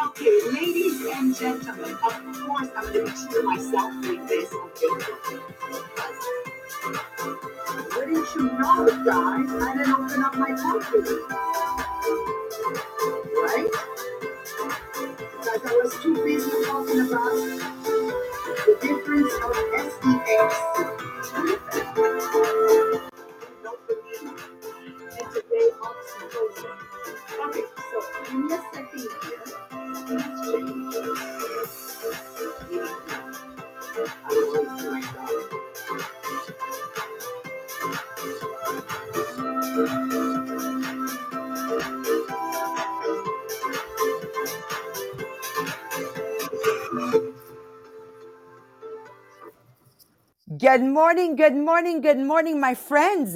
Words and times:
okay, 0.05 0.35
ladies 0.53 1.05
and 1.13 1.35
gentlemen, 1.35 1.91
of 1.91 1.99
course 1.99 2.69
I'm 2.77 2.93
going 2.93 3.05
to 3.05 3.11
be 3.11 3.11
true 3.29 3.43
myself 3.43 3.91
with 3.99 4.23
this. 4.29 4.53
Okay. 4.53 4.93
Wouldn't 7.97 8.27
you 8.33 8.43
know 8.43 8.87
guys? 9.03 9.49
I 9.61 9.75
didn't 9.75 9.91
open 9.91 10.23
up 10.23 10.35
my 10.37 10.51
company. 10.55 11.19
Right? 13.43 13.71
Because 15.33 15.63
I 15.65 15.67
was 15.83 15.91
too 16.01 16.15
busy 16.23 16.49
talking 16.65 17.01
about 17.01 17.35
the 18.63 18.73
difference 18.79 19.33
of 19.43 19.51
SEX 19.91 20.86
Good 50.55 50.81
morning, 50.81 51.35
good 51.35 51.57
morning, 51.57 51.99
good 51.99 52.19
morning, 52.19 52.57
my 52.57 52.73
friends. 52.73 53.35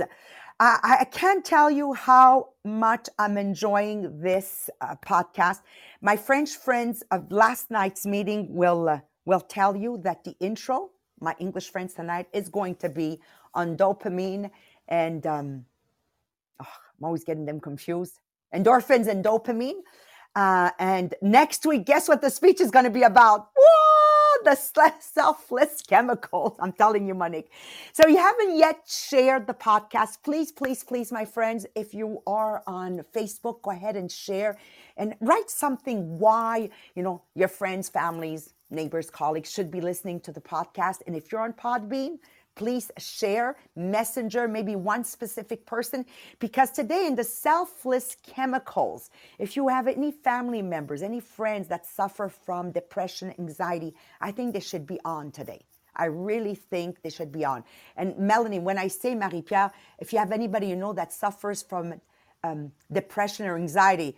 I, 0.61 0.99
I 1.01 1.03
can't 1.03 1.43
tell 1.43 1.69
you 1.69 1.91
how 1.91 2.51
much 2.63 3.09
I'm 3.19 3.37
enjoying 3.37 4.21
this 4.21 4.69
uh, 4.79 4.95
podcast. 5.05 5.59
My 6.01 6.15
French 6.15 6.51
friends 6.55 7.03
of 7.11 7.29
last 7.29 7.69
night's 7.69 8.05
meeting 8.05 8.47
will 8.55 8.87
uh, 8.87 8.99
will 9.25 9.41
tell 9.41 9.75
you 9.75 9.99
that 10.05 10.23
the 10.23 10.37
intro, 10.39 10.91
my 11.19 11.35
English 11.37 11.69
friends 11.69 11.93
tonight, 11.93 12.27
is 12.31 12.47
going 12.47 12.75
to 12.75 12.87
be 12.87 13.19
on 13.53 13.75
dopamine 13.75 14.49
and 14.87 15.27
um, 15.27 15.65
oh, 16.61 16.73
I'm 16.97 17.03
always 17.03 17.25
getting 17.25 17.45
them 17.45 17.59
confused. 17.59 18.19
Endorphins 18.55 19.09
and 19.09 19.21
dopamine. 19.21 19.81
Uh, 20.33 20.71
and 20.79 21.13
next 21.21 21.65
week, 21.65 21.85
guess 21.85 22.07
what 22.07 22.21
the 22.21 22.29
speech 22.29 22.61
is 22.61 22.71
going 22.71 22.85
to 22.85 22.91
be 22.91 23.03
about? 23.03 23.49
Whoa, 23.57 24.00
the 24.43 24.55
selfless 24.99 25.81
chemicals. 25.87 26.55
I'm 26.59 26.73
telling 26.73 27.07
you, 27.07 27.13
Monique. 27.15 27.51
So 27.93 28.07
you 28.07 28.17
haven't 28.17 28.57
yet 28.57 28.81
shared 28.87 29.47
the 29.47 29.53
podcast. 29.53 30.17
Please, 30.23 30.51
please, 30.51 30.83
please, 30.83 31.11
my 31.11 31.25
friends, 31.25 31.65
if 31.75 31.93
you 31.93 32.21
are 32.27 32.63
on 32.67 33.03
Facebook, 33.15 33.61
go 33.61 33.71
ahead 33.71 33.95
and 33.95 34.11
share 34.11 34.57
and 34.97 35.15
write 35.21 35.49
something 35.49 36.19
why, 36.19 36.69
you 36.95 37.03
know, 37.03 37.21
your 37.35 37.47
friends, 37.47 37.89
families, 37.89 38.53
neighbors, 38.69 39.09
colleagues 39.09 39.51
should 39.51 39.71
be 39.71 39.81
listening 39.81 40.19
to 40.21 40.31
the 40.31 40.41
podcast. 40.41 40.97
And 41.07 41.15
if 41.15 41.31
you're 41.31 41.41
on 41.41 41.53
Podbean, 41.53 42.17
please 42.61 42.91
share 42.99 43.55
messenger 43.75 44.47
maybe 44.47 44.75
one 44.75 45.03
specific 45.03 45.65
person 45.65 46.05
because 46.37 46.69
today 46.69 47.07
in 47.07 47.15
the 47.15 47.23
selfless 47.23 48.15
chemicals 48.21 49.09
if 49.39 49.55
you 49.55 49.67
have 49.67 49.87
any 49.87 50.11
family 50.11 50.61
members 50.61 51.01
any 51.01 51.19
friends 51.19 51.67
that 51.67 51.87
suffer 51.87 52.29
from 52.29 52.71
depression 52.71 53.33
anxiety 53.39 53.95
i 54.21 54.31
think 54.31 54.53
they 54.53 54.59
should 54.59 54.85
be 54.85 54.99
on 55.03 55.31
today 55.31 55.61
I 55.93 56.05
really 56.05 56.55
think 56.55 57.01
they 57.01 57.09
should 57.09 57.33
be 57.33 57.43
on. 57.43 57.65
And 57.97 58.17
Melanie, 58.17 58.59
when 58.59 58.77
I 58.77 58.87
say 58.87 59.13
Marie 59.13 59.41
Pierre, 59.41 59.73
if 59.99 60.13
you 60.13 60.19
have 60.19 60.31
anybody 60.31 60.67
you 60.67 60.77
know 60.77 60.93
that 60.93 61.11
suffers 61.11 61.61
from 61.61 61.95
um, 62.45 62.71
depression 62.89 63.45
or 63.45 63.57
anxiety, 63.57 64.15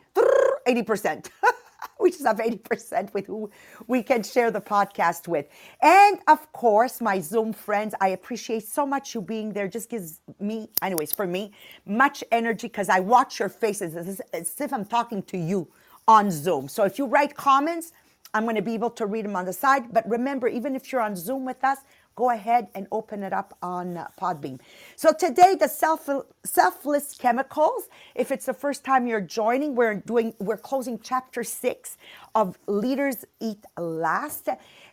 80%. 0.68 1.32
we 2.04 2.12
just 2.12 2.26
have 2.26 2.38
80% 2.38 3.14
with 3.14 3.26
who 3.26 3.50
we 3.88 4.04
can 4.04 4.24
share 4.24 4.52
the 4.52 4.62
podcast 4.62 5.28
with. 5.28 5.48
And 5.82 6.20
of 6.28 6.52
course, 6.52 7.02
my 7.02 7.20
Zoom 7.22 7.54
friends, 7.54 7.96
I 8.02 8.10
appreciate 8.10 8.68
so 8.68 8.86
much 8.86 9.16
you 9.16 9.22
being 9.22 9.54
there. 9.54 9.68
Just 9.68 9.90
gives 9.90 10.22
me, 10.40 10.70
anyways, 10.84 11.14
for 11.14 11.26
me, 11.26 11.54
much 11.88 12.24
energy 12.32 12.68
because 12.68 12.90
I 12.90 13.00
watch 13.00 13.40
your 13.40 13.50
faces 13.50 13.96
as, 13.96 14.22
as 14.34 14.62
if 14.62 14.74
I'm 14.74 14.86
talking 14.86 15.24
to 15.24 15.38
you 15.38 15.68
on 16.08 16.30
Zoom. 16.30 16.68
So 16.68 16.84
if 16.84 17.00
you 17.00 17.06
write 17.08 17.36
comments, 17.36 17.94
I'm 18.34 18.44
going 18.44 18.56
to 18.56 18.62
be 18.62 18.74
able 18.74 18.90
to 18.92 19.06
read 19.06 19.26
them 19.26 19.36
on 19.36 19.46
the 19.46 19.54
side. 19.54 19.94
But 19.94 20.08
remember, 20.10 20.48
even 20.48 20.76
if 20.76 20.92
you're 20.92 21.02
on 21.02 21.16
Zoom 21.16 21.46
with 21.46 21.64
us, 21.64 21.80
go 22.16 22.30
ahead 22.30 22.68
and 22.76 22.88
open 22.92 23.24
it 23.24 23.34
up 23.34 23.58
on 23.62 23.98
uh, 23.98 24.08
Podbean. 24.20 24.60
So 24.96 25.12
today, 25.12 25.56
the 25.60 25.68
self, 25.68 26.10
selfless 26.44 27.16
chemicals. 27.18 27.90
If 28.16 28.32
it's 28.32 28.46
the 28.46 28.54
first 28.54 28.84
time 28.84 29.08
you're 29.08 29.22
joining, 29.22 29.76
we're 29.76 29.96
doing 29.96 30.34
we're 30.40 30.58
closing 30.58 31.00
chapter 31.00 31.44
six 31.44 31.98
of 32.36 32.58
Leaders 32.68 33.26
Eat 33.40 33.66
Last, 33.78 34.50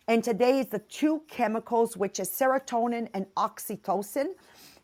and 0.07 0.23
today 0.23 0.59
is 0.59 0.67
the 0.67 0.79
two 0.79 1.23
chemicals, 1.27 1.95
which 1.97 2.19
is 2.19 2.29
serotonin 2.29 3.09
and 3.13 3.25
oxytocin. 3.35 4.27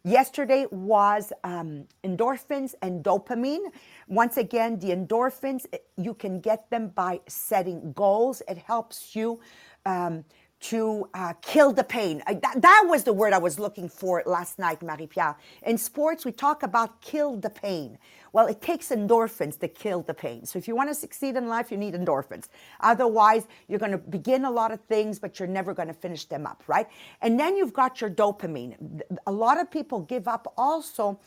Yesterday 0.03 0.65
was 0.71 1.33
um, 1.43 1.85
endorphins 2.05 2.75
and 2.81 3.03
dopamine. 3.03 3.71
Once 4.07 4.37
again, 4.37 4.79
the 4.79 4.91
endorphins, 4.91 5.65
you 5.97 6.13
can 6.13 6.39
get 6.39 6.69
them 6.69 6.89
by 6.89 7.19
setting 7.27 7.91
goals. 7.91 8.41
It 8.47 8.57
helps 8.57 9.15
you 9.17 9.41
um, 9.85 10.23
to 10.59 11.09
uh, 11.13 11.33
kill 11.41 11.71
the 11.73 11.83
pain. 11.83 12.23
I- 12.27 12.35
that, 12.35 12.61
that 12.61 12.85
was 12.87 13.03
the 13.03 13.13
word 13.13 13.33
I 13.33 13.37
was 13.37 13.59
looking 13.59 13.89
for 13.89 14.23
last 14.25 14.59
night, 14.59 14.81
Marie 14.81 15.07
Pierre. 15.07 15.37
In 15.63 15.77
sports, 15.77 16.25
we 16.25 16.31
talk 16.31 16.63
about 16.63 17.01
kill 17.01 17.37
the 17.37 17.49
pain. 17.49 17.97
Well, 18.33 18.47
it 18.47 18.61
takes 18.61 18.89
endorphins 18.89 19.59
to 19.59 19.67
kill 19.67 20.01
the 20.03 20.13
pain. 20.13 20.45
So 20.45 20.59
if 20.59 20.67
you 20.67 20.75
want 20.75 20.89
to 20.89 20.95
succeed 20.95 21.35
in 21.37 21.47
life, 21.47 21.71
you 21.71 21.77
need 21.77 21.93
endorphins. 21.93 22.47
Otherwise, 22.81 23.47
you're 23.67 23.79
going 23.79 23.91
to 23.93 23.97
begin 23.97 24.45
a 24.45 24.51
lot 24.51 24.71
of 24.71 24.81
things, 24.81 25.19
but 25.19 25.39
you're 25.39 25.47
never 25.47 25.73
going 25.73 25.87
to 25.87 25.93
finish 25.93 26.25
them 26.25 26.45
up, 26.45 26.63
right? 26.67 26.87
And 27.21 27.39
then 27.39 27.55
you've 27.57 27.73
got 27.73 28.01
your 28.01 28.09
dopamine. 28.09 29.01
A 29.27 29.31
lot 29.31 29.59
of 29.59 29.71
people 29.71 30.01
give 30.01 30.27
up 30.27 30.53
also 30.57 31.19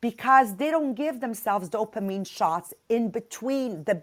because 0.00 0.56
they 0.56 0.70
don't 0.70 0.94
give 0.94 1.20
themselves 1.20 1.68
dopamine 1.68 2.26
shots 2.26 2.74
in 2.88 3.10
between 3.10 3.84
the 3.84 4.02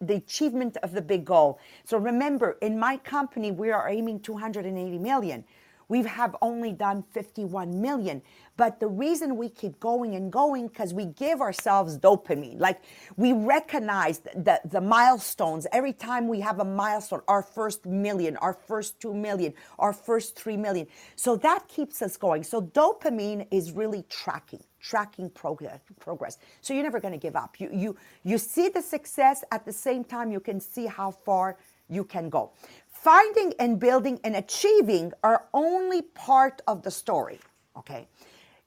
the 0.00 0.14
achievement 0.14 0.76
of 0.82 0.92
the 0.92 1.02
big 1.02 1.24
goal. 1.24 1.58
So 1.84 1.98
remember, 1.98 2.58
in 2.60 2.78
my 2.78 2.96
company, 2.98 3.50
we 3.50 3.70
are 3.70 3.88
aiming 3.88 4.20
280 4.20 4.98
million. 4.98 5.44
We 5.88 6.02
have 6.02 6.34
only 6.42 6.72
done 6.72 7.04
51 7.12 7.80
million. 7.80 8.20
But 8.56 8.80
the 8.80 8.88
reason 8.88 9.36
we 9.36 9.48
keep 9.48 9.78
going 9.78 10.16
and 10.16 10.32
going, 10.32 10.66
because 10.66 10.92
we 10.92 11.06
give 11.06 11.40
ourselves 11.40 11.96
dopamine. 11.96 12.58
Like 12.58 12.80
we 13.16 13.32
recognize 13.32 14.18
the, 14.18 14.60
the 14.64 14.80
milestones. 14.80 15.66
Every 15.72 15.92
time 15.92 16.26
we 16.26 16.40
have 16.40 16.58
a 16.58 16.64
milestone, 16.64 17.20
our 17.28 17.42
first 17.42 17.86
million, 17.86 18.36
our 18.38 18.54
first 18.54 18.98
two 19.00 19.14
million, 19.14 19.54
our 19.78 19.92
first 19.92 20.36
three 20.36 20.56
million. 20.56 20.88
So 21.14 21.36
that 21.36 21.68
keeps 21.68 22.02
us 22.02 22.16
going. 22.16 22.42
So 22.42 22.62
dopamine 22.62 23.46
is 23.50 23.72
really 23.72 24.04
tracking 24.08 24.64
tracking 24.80 25.30
progress 25.30 25.80
progress. 26.00 26.38
So 26.60 26.74
you're 26.74 26.82
never 26.82 27.00
going 27.00 27.12
to 27.12 27.18
give 27.18 27.36
up. 27.36 27.60
You 27.60 27.70
you 27.72 27.96
you 28.24 28.38
see 28.38 28.68
the 28.68 28.82
success 28.82 29.44
at 29.52 29.64
the 29.64 29.72
same 29.72 30.04
time 30.04 30.30
you 30.30 30.40
can 30.40 30.60
see 30.60 30.86
how 30.86 31.10
far 31.10 31.56
you 31.88 32.04
can 32.04 32.28
go. 32.28 32.52
Finding 32.88 33.52
and 33.60 33.78
building 33.78 34.18
and 34.24 34.36
achieving 34.36 35.12
are 35.22 35.46
only 35.54 36.02
part 36.02 36.62
of 36.66 36.82
the 36.82 36.90
story 36.90 37.38
okay? 37.76 38.08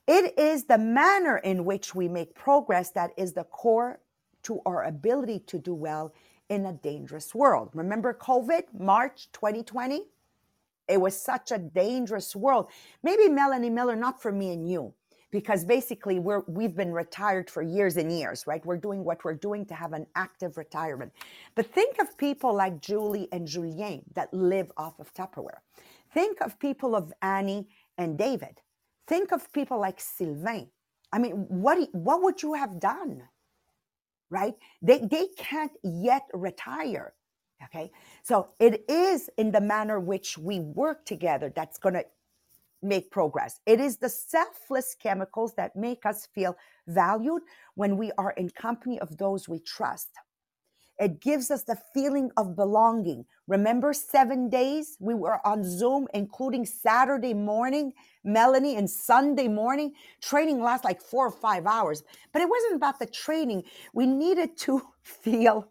It 0.08 0.38
is 0.40 0.66
the 0.66 0.78
manner 0.78 1.38
in 1.38 1.66
which 1.66 1.94
we 1.94 2.08
make 2.08 2.34
progress 2.34 2.92
that 2.92 3.12
is 3.18 3.34
the 3.34 3.44
core 3.44 4.00
to 4.44 4.62
our 4.66 4.86
ability 4.86 5.40
to 5.48 5.60
do 5.60 5.74
well 5.74 6.14
in 6.50 6.66
a 6.66 6.74
dangerous 6.74 7.36
world. 7.36 7.70
Remember 7.74 8.14
covid 8.14 8.64
march 8.78 9.30
2020 9.34 10.06
it 10.88 11.00
was 11.00 11.16
such 11.16 11.52
a 11.52 11.60
dangerous 11.60 12.36
world. 12.36 12.68
Maybe 13.04 13.30
melanie 13.30 13.70
miller 13.70 13.96
not 13.96 14.22
for 14.22 14.32
me 14.32 14.52
and 14.52 14.68
you 14.70 14.94
because 15.32 15.66
basically 15.66 16.20
we're 16.20 16.44
we've 16.48 16.76
been 16.76 16.94
retired 16.94 17.50
for 17.50 17.62
years 17.62 17.98
and 17.98 18.12
years 18.12 18.46
right? 18.48 18.66
We're 18.66 18.78
doing 18.78 19.04
what 19.04 19.24
we're 19.24 19.36
doing 19.36 19.66
to 19.68 19.76
have 19.76 19.94
an 19.94 20.08
active 20.16 20.58
retirement. 20.58 21.14
But 21.56 21.68
think 21.68 22.00
of 22.02 22.18
people 22.18 22.54
like 22.56 22.82
julie 22.82 23.30
and 23.32 23.48
julien 23.48 24.04
that 24.16 24.34
live 24.34 24.72
off 24.78 25.00
of 25.00 25.14
tupperware. 25.14 25.62
Think 26.14 26.42
of 26.42 26.60
people 26.60 26.96
of 26.96 27.14
annie 27.22 27.68
and 27.98 28.18
david. 28.18 28.62
Think 29.08 29.32
of 29.32 29.52
people 29.54 29.80
like 29.80 30.00
sylvain. 30.02 30.70
I 31.14 31.20
mean 31.20 31.34
what 31.50 31.90
what 31.94 32.24
would 32.24 32.44
you 32.44 32.54
have 32.56 32.80
done 32.80 33.24
right? 34.32 34.56
They 34.82 35.00
they 35.00 35.28
can't 35.38 35.74
yet 35.84 36.24
retire 36.34 37.14
okay? 37.66 37.92
So 38.24 38.50
it 38.60 38.86
is 38.90 39.30
in 39.38 39.52
the 39.52 39.62
manner 39.62 40.00
which 40.00 40.38
we 40.38 40.60
work 40.60 41.06
together 41.06 41.52
that's 41.56 41.78
going 41.80 41.96
to 41.96 42.06
make 42.82 43.12
progress. 43.12 43.60
It 43.66 43.80
is 43.80 43.98
the 43.98 44.10
selfless 44.10 44.96
chemicals 45.02 45.54
that 45.56 45.76
make 45.76 46.06
us 46.06 46.28
feel 46.34 46.56
valued 46.88 47.42
when 47.76 47.98
we 47.98 48.12
are 48.18 48.32
in 48.32 48.50
company 48.50 49.00
of 49.00 49.18
those 49.18 49.50
we 49.50 49.60
trust. 49.60 50.10
It 51.00 51.22
gives 51.22 51.50
us 51.50 51.64
the 51.64 51.78
feeling 51.94 52.30
of 52.36 52.58
belonging. 52.58 53.26
Remember, 53.48 53.94
seven 53.94 54.50
days 54.50 54.98
we 55.00 55.14
were 55.14 55.46
on 55.48 55.64
Zoom, 55.64 56.08
including 56.14 56.66
Saturday 56.66 57.34
morning, 57.34 57.94
Melanie, 58.26 58.76
and 58.76 58.90
Sunday 58.90 59.48
morning. 59.48 59.94
Training 60.22 60.62
lasts 60.62 60.84
like 60.84 61.02
four 61.02 61.28
or 61.28 61.32
five 61.32 61.66
hours, 61.66 62.04
but 62.34 62.42
it 62.42 62.50
wasn't 62.50 62.76
about 62.76 63.00
the 63.00 63.06
training. 63.06 63.64
We 63.94 64.08
needed 64.08 64.58
to 64.60 64.82
feel 65.02 65.70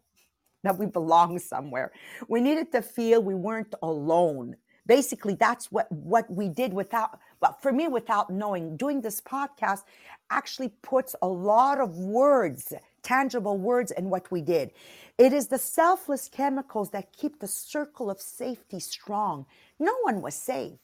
that 0.65 0.79
we 0.79 0.87
belong 0.87 1.39
somewhere. 1.39 1.93
We 2.29 2.41
needed 2.41 2.73
to 2.73 2.83
feel 2.83 3.23
we 3.23 3.35
weren't 3.35 3.75
alone. 3.83 4.57
Basically, 4.89 5.35
that's 5.35 5.71
what, 5.71 5.93
what 5.93 6.29
we 6.31 6.49
did 6.49 6.73
without, 6.73 7.21
but 7.41 7.63
for 7.63 7.73
me, 7.73 7.89
without 7.89 8.31
knowing. 8.31 8.77
Doing 8.77 9.03
this 9.03 9.21
podcast 9.21 9.83
actually 10.31 10.71
puts 10.83 11.15
a 11.23 11.29
lot 11.29 11.79
of 11.79 11.99
words, 11.99 12.73
tangible 13.03 13.59
words, 13.59 13.93
in 13.93 14.09
what 14.11 14.31
we 14.33 14.41
did. 14.41 14.73
It 15.19 15.35
is 15.35 15.49
the 15.49 15.59
selfless 15.59 16.29
chemicals 16.29 16.91
that 16.91 17.13
keep 17.13 17.39
the 17.39 17.47
circle 17.47 18.11
of 18.11 18.21
safety 18.21 18.81
strong. 18.81 19.45
No 19.79 19.95
one 20.03 20.23
was 20.23 20.35
safe. 20.35 20.79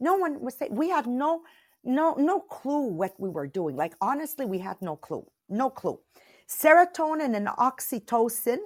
No 0.00 0.16
one 0.16 0.40
was 0.40 0.54
safe. 0.54 0.70
We 0.70 0.88
had 0.88 1.06
no 1.06 1.42
no 1.84 2.14
no 2.14 2.40
clue 2.40 2.86
what 2.86 3.14
we 3.20 3.28
were 3.28 3.46
doing. 3.46 3.76
Like 3.76 3.94
honestly, 4.00 4.46
we 4.46 4.58
had 4.58 4.80
no 4.80 4.96
clue. 4.96 5.26
No 5.48 5.68
clue. 5.68 5.98
Serotonin 6.48 7.36
and 7.36 7.48
oxytocin 7.48 8.58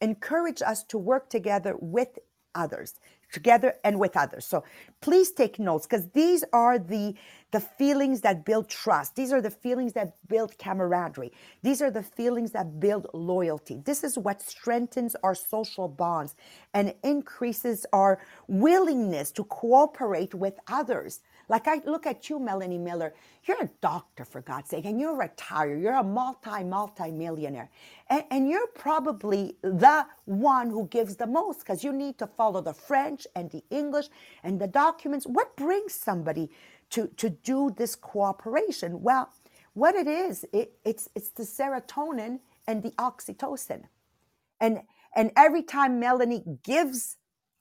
encourage 0.00 0.62
us 0.62 0.84
to 0.84 0.98
work 0.98 1.28
together 1.30 1.76
with 1.80 2.18
others 2.54 2.94
together 3.32 3.74
and 3.84 3.98
with 3.98 4.16
others. 4.16 4.44
So 4.46 4.64
please 5.00 5.30
take 5.32 5.58
notes 5.58 5.86
because 5.86 6.08
these 6.10 6.44
are 6.52 6.78
the 6.78 7.14
the 7.52 7.60
feelings 7.60 8.20
that 8.20 8.44
build 8.44 8.68
trust. 8.68 9.16
These 9.16 9.32
are 9.32 9.40
the 9.40 9.50
feelings 9.50 9.92
that 9.94 10.14
build 10.28 10.56
camaraderie. 10.58 11.32
These 11.62 11.82
are 11.82 11.90
the 11.90 12.02
feelings 12.02 12.52
that 12.52 12.78
build 12.78 13.08
loyalty. 13.12 13.82
This 13.84 14.04
is 14.04 14.16
what 14.16 14.40
strengthens 14.40 15.16
our 15.24 15.34
social 15.34 15.88
bonds 15.88 16.36
and 16.74 16.94
increases 17.02 17.86
our 17.92 18.20
willingness 18.46 19.32
to 19.32 19.44
cooperate 19.44 20.34
with 20.34 20.58
others 20.68 21.20
like 21.50 21.68
I 21.68 21.82
look 21.84 22.06
at 22.06 22.30
you, 22.30 22.38
Melanie 22.38 22.78
Miller, 22.78 23.12
you're 23.44 23.62
a 23.62 23.70
doctor 23.82 24.24
for 24.24 24.40
God's 24.40 24.70
sake, 24.70 24.86
and 24.86 25.00
you're 25.00 25.16
retired. 25.16 25.82
You're 25.82 25.96
a 25.96 26.04
multi, 26.04 26.64
multi 26.64 27.10
millionaire. 27.10 27.70
And, 28.08 28.24
and 28.30 28.48
you're 28.48 28.68
probably 28.68 29.56
the 29.62 30.06
one 30.26 30.70
who 30.70 30.86
gives 30.88 31.16
the 31.16 31.26
most 31.26 31.60
because 31.60 31.82
you 31.84 31.92
need 31.92 32.18
to 32.20 32.28
follow 32.28 32.62
the 32.62 32.72
French 32.74 33.26
and 33.34 33.50
the 33.50 33.64
English 33.70 34.06
and 34.44 34.60
the 34.60 34.68
documents. 34.68 35.26
What 35.26 35.56
brings 35.56 35.92
somebody 35.92 36.50
to, 36.90 37.08
to 37.18 37.30
do 37.30 37.74
this 37.76 37.96
cooperation? 37.96 39.02
Well, 39.02 39.28
what 39.74 39.96
it 39.96 40.06
is, 40.06 40.46
it, 40.52 40.78
it's, 40.84 41.08
it's 41.16 41.30
the 41.30 41.42
serotonin 41.42 42.38
and 42.68 42.82
the 42.84 42.92
oxytocin. 42.92 43.84
And, 44.60 44.82
and 45.16 45.32
every 45.36 45.62
time 45.64 46.00
Melanie 46.00 46.44
gives 46.64 47.16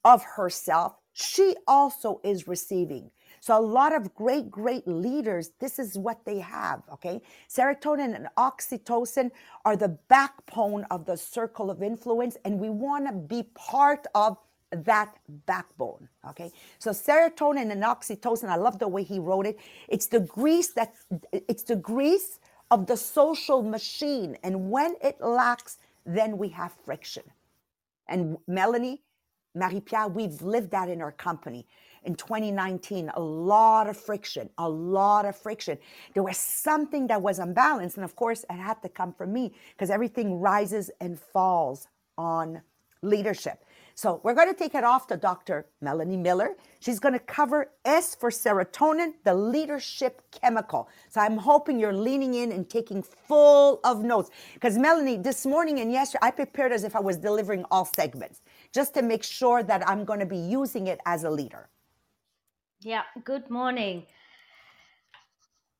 of 0.05 0.23
herself, 0.23 0.95
she 1.13 1.55
also 1.67 2.21
is 2.23 2.47
receiving. 2.47 3.11
So 3.39 3.57
a 3.57 3.61
lot 3.61 3.95
of 3.95 4.13
great, 4.15 4.51
great 4.51 4.87
leaders, 4.87 5.51
this 5.59 5.79
is 5.79 5.97
what 5.97 6.25
they 6.25 6.39
have, 6.39 6.83
okay? 6.93 7.21
Serotonin 7.49 8.15
and 8.15 8.27
oxytocin 8.37 9.31
are 9.65 9.75
the 9.77 9.89
backbone 10.07 10.85
of 10.91 11.05
the 11.05 11.17
circle 11.17 11.71
of 11.71 11.81
influence, 11.83 12.37
and 12.45 12.59
we 12.59 12.69
want 12.69 13.07
to 13.07 13.13
be 13.13 13.43
part 13.55 14.07
of 14.15 14.37
that 14.71 15.17
backbone 15.45 16.07
okay? 16.27 16.51
So 16.77 16.91
serotonin 16.91 17.71
and 17.71 17.83
oxytocin 17.83 18.49
i 18.49 18.55
love 18.55 18.79
the 18.79 18.87
way 18.87 19.03
he 19.03 19.19
wrote 19.19 19.45
it. 19.45 19.59
It's 19.87 20.07
the 20.07 20.19
grease 20.19 20.69
that 20.73 20.93
it's 21.31 21.63
the 21.63 21.75
grease 21.75 22.39
of 22.71 22.87
the 22.87 22.97
social 22.97 23.63
machine 23.63 24.37
and 24.43 24.69
when 24.69 24.95
it 25.01 25.19
lacks 25.21 25.77
then 26.05 26.37
we 26.37 26.49
have 26.49 26.73
friction. 26.85 27.23
And 28.07 28.37
melanie 28.47 29.01
marie-pierre 29.55 30.07
we've 30.07 30.41
lived 30.41 30.71
that 30.71 30.89
in 30.89 31.01
our 31.01 31.11
company 31.11 31.65
in 32.03 32.15
2019 32.15 33.11
a 33.15 33.19
lot 33.19 33.87
of 33.87 33.97
friction 33.97 34.49
a 34.57 34.69
lot 34.69 35.25
of 35.25 35.35
friction 35.35 35.77
there 36.13 36.23
was 36.23 36.37
something 36.37 37.07
that 37.07 37.21
was 37.21 37.39
unbalanced 37.39 37.97
and 37.97 38.03
of 38.03 38.15
course 38.15 38.45
it 38.49 38.55
had 38.55 38.81
to 38.81 38.89
come 38.89 39.13
from 39.13 39.31
me 39.33 39.53
because 39.71 39.89
everything 39.89 40.39
rises 40.39 40.89
and 40.99 41.19
falls 41.19 41.87
on 42.17 42.61
leadership 43.01 43.63
so 43.99 44.21
we're 44.23 44.33
going 44.33 44.47
to 44.47 44.57
take 44.57 44.75
it 44.75 44.85
off 44.85 45.07
to 45.07 45.17
Dr. 45.17 45.65
Melanie 45.81 46.15
Miller. 46.15 46.55
She's 46.79 46.99
going 46.99 47.11
to 47.11 47.19
cover 47.19 47.71
S 47.83 48.15
for 48.15 48.29
serotonin, 48.29 49.15
the 49.25 49.33
leadership 49.33 50.21
chemical. 50.31 50.87
So 51.09 51.19
I'm 51.19 51.35
hoping 51.35 51.81
you're 51.81 51.91
leaning 51.91 52.35
in 52.35 52.53
and 52.53 52.69
taking 52.69 53.03
full 53.03 53.81
of 53.83 54.01
notes. 54.01 54.29
Because 54.53 54.77
Melanie, 54.77 55.17
this 55.17 55.45
morning 55.45 55.81
and 55.81 55.91
yesterday, 55.91 56.27
I 56.27 56.31
prepared 56.31 56.71
as 56.71 56.85
if 56.85 56.95
I 56.95 57.01
was 57.01 57.17
delivering 57.17 57.65
all 57.71 57.83
segments, 57.83 58.41
just 58.73 58.93
to 58.93 59.01
make 59.01 59.21
sure 59.21 59.63
that 59.63 59.85
I'm 59.85 60.05
going 60.05 60.21
to 60.21 60.25
be 60.25 60.37
using 60.37 60.87
it 60.87 61.01
as 61.05 61.25
a 61.25 61.29
leader. 61.29 61.67
Yeah, 62.81 63.03
good 63.25 63.49
morning. 63.49 64.05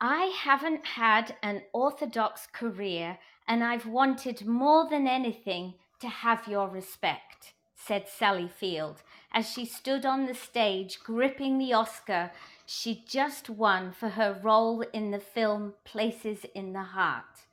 I 0.01 0.35
haven't 0.37 0.85
had 0.85 1.33
an 1.41 1.61
orthodox 1.71 2.45
career, 2.51 3.19
and 3.47 3.63
I've 3.63 3.85
wanted 3.85 4.45
more 4.45 4.89
than 4.89 5.07
anything 5.07 5.75
to 6.01 6.09
have 6.09 6.49
your 6.49 6.67
respect, 6.67 7.53
said 7.73 8.09
Sally 8.09 8.49
Field 8.49 9.01
as 9.33 9.49
she 9.49 9.63
stood 9.63 10.05
on 10.05 10.25
the 10.25 10.33
stage 10.33 10.99
gripping 11.01 11.57
the 11.57 11.71
Oscar 11.71 12.31
she'd 12.65 13.07
just 13.07 13.49
won 13.49 13.93
for 13.93 14.09
her 14.09 14.37
role 14.43 14.81
in 14.91 15.11
the 15.11 15.19
film 15.19 15.75
Places 15.85 16.45
in 16.53 16.73
the 16.73 16.83
Heart. 16.83 17.45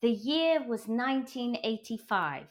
The 0.00 0.10
year 0.10 0.60
was 0.60 0.88
1985. 0.88 2.46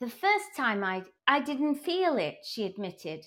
The 0.00 0.08
first 0.08 0.56
time 0.56 0.82
I, 0.82 1.02
I 1.28 1.40
didn't 1.40 1.74
feel 1.74 2.16
it, 2.16 2.38
she 2.42 2.64
admitted. 2.64 3.26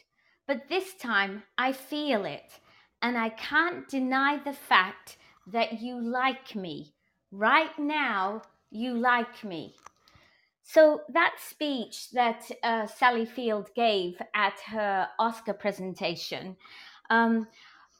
But 0.50 0.68
this 0.68 0.96
time 0.96 1.44
I 1.60 1.72
feel 1.74 2.26
it, 2.26 2.60
and 3.04 3.16
I 3.20 3.30
can't 3.30 3.88
deny 3.88 4.38
the 4.44 4.52
fact 4.52 5.18
that 5.46 5.80
you 5.80 6.02
like 6.02 6.56
me. 6.56 6.96
Right 7.32 7.78
now, 7.78 8.42
you 8.72 8.96
like 8.96 9.44
me. 9.44 9.76
So, 10.64 11.02
that 11.14 11.36
speech 11.38 12.10
that 12.14 12.50
uh, 12.64 12.88
Sally 12.88 13.28
Field 13.28 13.70
gave 13.76 14.20
at 14.34 14.60
her 14.62 15.08
Oscar 15.20 15.54
presentation, 15.54 16.58
um, 17.12 17.48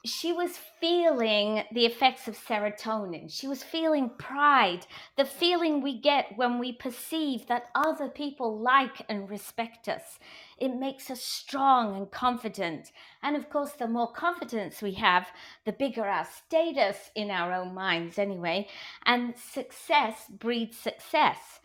she 0.06 0.32
was 0.32 0.58
feeling 0.80 1.64
the 1.74 1.86
effects 1.86 2.30
of 2.30 2.38
serotonin. 2.38 3.30
She 3.30 3.48
was 3.48 3.64
feeling 3.64 4.12
pride, 4.18 4.88
the 5.18 5.26
feeling 5.26 5.82
we 5.82 6.00
get 6.00 6.38
when 6.38 6.58
we 6.58 6.72
perceive 6.72 7.48
that 7.48 7.70
other 7.76 8.08
people 8.08 8.58
like 8.58 9.06
and 9.10 9.30
respect 9.30 9.90
us. 9.90 10.18
It 10.58 10.70
makes 10.70 11.12
us 11.12 11.22
strong 11.22 11.98
and 11.98 12.10
confident. 12.10 12.92
And 13.22 13.36
of 13.36 13.50
course, 13.50 13.74
the 13.74 13.88
more 13.88 14.12
confidence 14.12 14.82
we 14.82 14.94
have, 14.94 15.28
the 15.66 15.74
bigger 15.74 16.06
our 16.06 16.26
status 16.26 17.12
in 17.14 17.30
our 17.30 17.52
own 17.52 17.74
minds, 17.74 18.18
anyway. 18.18 18.70
And 19.06 19.38
success 19.38 20.28
breeds 20.30 20.78
success. 20.78 21.59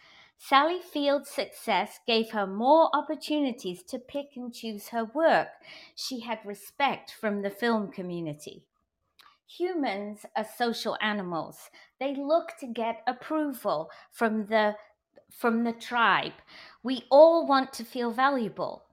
Sally 0.46 0.78
Field's 0.82 1.30
success 1.30 2.00
gave 2.06 2.32
her 2.32 2.46
more 2.46 2.90
opportunities 2.94 3.82
to 3.84 3.98
pick 3.98 4.36
and 4.36 4.52
choose 4.52 4.88
her 4.88 5.06
work. 5.06 5.48
She 5.96 6.20
had 6.20 6.44
respect 6.44 7.10
from 7.10 7.40
the 7.40 7.48
film 7.48 7.90
community. 7.90 8.66
Humans 9.46 10.26
are 10.36 10.44
social 10.44 10.98
animals. 11.00 11.70
They 11.98 12.14
look 12.14 12.58
to 12.60 12.66
get 12.66 13.02
approval 13.06 13.90
from 14.12 14.44
the 14.44 14.74
from 15.30 15.64
the 15.64 15.72
tribe. 15.72 16.34
We 16.82 17.06
all 17.10 17.46
want 17.46 17.72
to 17.74 17.84
feel 17.84 18.10
valuable. 18.10 18.84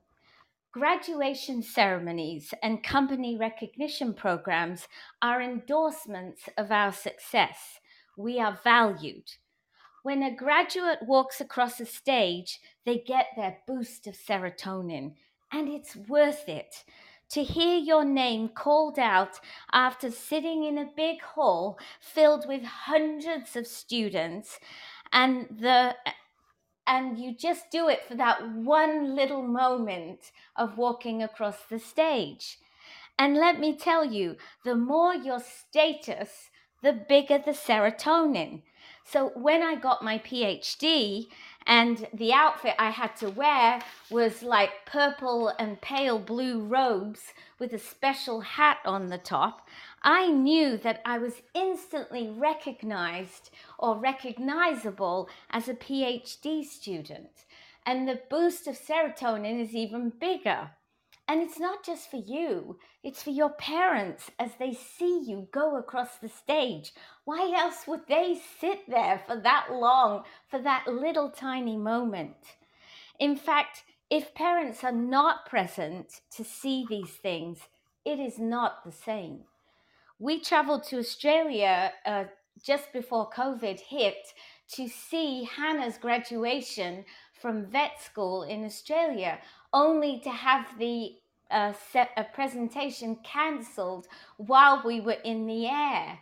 Graduation 0.71 1.63
ceremonies 1.63 2.53
and 2.63 2.81
company 2.81 3.35
recognition 3.37 4.13
programs 4.13 4.87
are 5.21 5.41
endorsements 5.41 6.47
of 6.57 6.71
our 6.71 6.93
success. 6.93 7.81
We 8.15 8.39
are 8.39 8.57
valued. 8.63 9.31
When 10.03 10.23
a 10.23 10.35
graduate 10.35 10.99
walks 11.03 11.39
across 11.39 11.79
a 11.79 11.85
stage, 11.85 12.59
they 12.85 12.97
get 12.97 13.27
their 13.35 13.57
boost 13.67 14.07
of 14.07 14.15
serotonin, 14.15 15.13
and 15.51 15.69
it's 15.69 15.95
worth 15.95 16.49
it. 16.49 16.83
To 17.31 17.43
hear 17.43 17.77
your 17.77 18.03
name 18.03 18.49
called 18.49 18.99
out 18.99 19.39
after 19.71 20.11
sitting 20.11 20.63
in 20.63 20.77
a 20.77 20.89
big 20.97 21.21
hall 21.21 21.79
filled 22.01 22.45
with 22.47 22.63
hundreds 22.63 23.55
of 23.55 23.67
students 23.67 24.59
and 25.13 25.47
the 25.49 25.95
and 26.87 27.17
you 27.17 27.33
just 27.33 27.71
do 27.71 27.87
it 27.87 28.03
for 28.05 28.15
that 28.15 28.51
one 28.53 29.15
little 29.15 29.43
moment 29.43 30.31
of 30.57 30.77
walking 30.77 31.23
across 31.23 31.57
the 31.69 31.79
stage. 31.79 32.57
And 33.17 33.37
let 33.37 33.59
me 33.59 33.77
tell 33.77 34.03
you, 34.03 34.35
the 34.65 34.75
more 34.75 35.13
your 35.13 35.39
status, 35.39 36.49
the 36.81 36.91
bigger 36.91 37.37
the 37.37 37.51
serotonin. 37.51 38.63
So 39.03 39.31
when 39.35 39.61
I 39.61 39.75
got 39.75 40.03
my 40.03 40.19
PhD, 40.19 41.27
and 41.67 42.07
the 42.13 42.33
outfit 42.33 42.73
I 42.79 42.89
had 42.89 43.15
to 43.17 43.29
wear 43.29 43.81
was 44.09 44.41
like 44.41 44.85
purple 44.85 45.49
and 45.59 45.79
pale 45.81 46.17
blue 46.17 46.59
robes 46.59 47.33
with 47.59 47.73
a 47.73 47.79
special 47.79 48.41
hat 48.41 48.79
on 48.85 49.07
the 49.07 49.17
top. 49.17 49.67
I 50.01 50.27
knew 50.27 50.77
that 50.77 51.01
I 51.05 51.19
was 51.19 51.43
instantly 51.53 52.29
recognized 52.29 53.51
or 53.77 53.97
recognizable 53.97 55.29
as 55.51 55.67
a 55.67 55.75
PhD 55.75 56.65
student. 56.65 57.45
And 57.85 58.07
the 58.07 58.21
boost 58.29 58.67
of 58.67 58.79
serotonin 58.79 59.61
is 59.61 59.75
even 59.75 60.09
bigger. 60.09 60.71
And 61.31 61.41
it's 61.41 61.61
not 61.61 61.85
just 61.85 62.11
for 62.11 62.17
you, 62.17 62.77
it's 63.05 63.23
for 63.23 63.29
your 63.29 63.51
parents 63.51 64.31
as 64.37 64.51
they 64.59 64.73
see 64.73 65.23
you 65.25 65.47
go 65.53 65.77
across 65.77 66.17
the 66.17 66.27
stage. 66.27 66.91
Why 67.23 67.53
else 67.57 67.87
would 67.87 68.05
they 68.09 68.37
sit 68.59 68.79
there 68.89 69.21
for 69.25 69.37
that 69.39 69.67
long, 69.71 70.23
for 70.49 70.61
that 70.61 70.87
little 70.89 71.29
tiny 71.29 71.77
moment? 71.77 72.35
In 73.17 73.37
fact, 73.37 73.83
if 74.09 74.35
parents 74.35 74.83
are 74.83 74.91
not 74.91 75.45
present 75.45 76.19
to 76.35 76.43
see 76.43 76.85
these 76.89 77.11
things, 77.11 77.59
it 78.03 78.19
is 78.19 78.37
not 78.37 78.83
the 78.83 78.91
same. 78.91 79.45
We 80.19 80.41
traveled 80.41 80.83
to 80.89 80.99
Australia 80.99 81.93
uh, 82.05 82.25
just 82.61 82.91
before 82.91 83.29
COVID 83.29 83.79
hit 83.79 84.17
to 84.73 84.89
see 84.89 85.47
Hannah's 85.55 85.97
graduation 85.97 87.05
from 87.41 87.67
vet 87.67 88.01
school 88.01 88.43
in 88.43 88.65
Australia, 88.65 89.39
only 89.73 90.19
to 90.19 90.29
have 90.29 90.77
the 90.77 91.13
uh, 91.51 91.73
set, 91.91 92.09
a 92.17 92.23
presentation 92.23 93.17
cancelled 93.23 94.07
while 94.37 94.81
we 94.85 95.01
were 95.01 95.17
in 95.23 95.47
the 95.47 95.67
air 95.67 96.19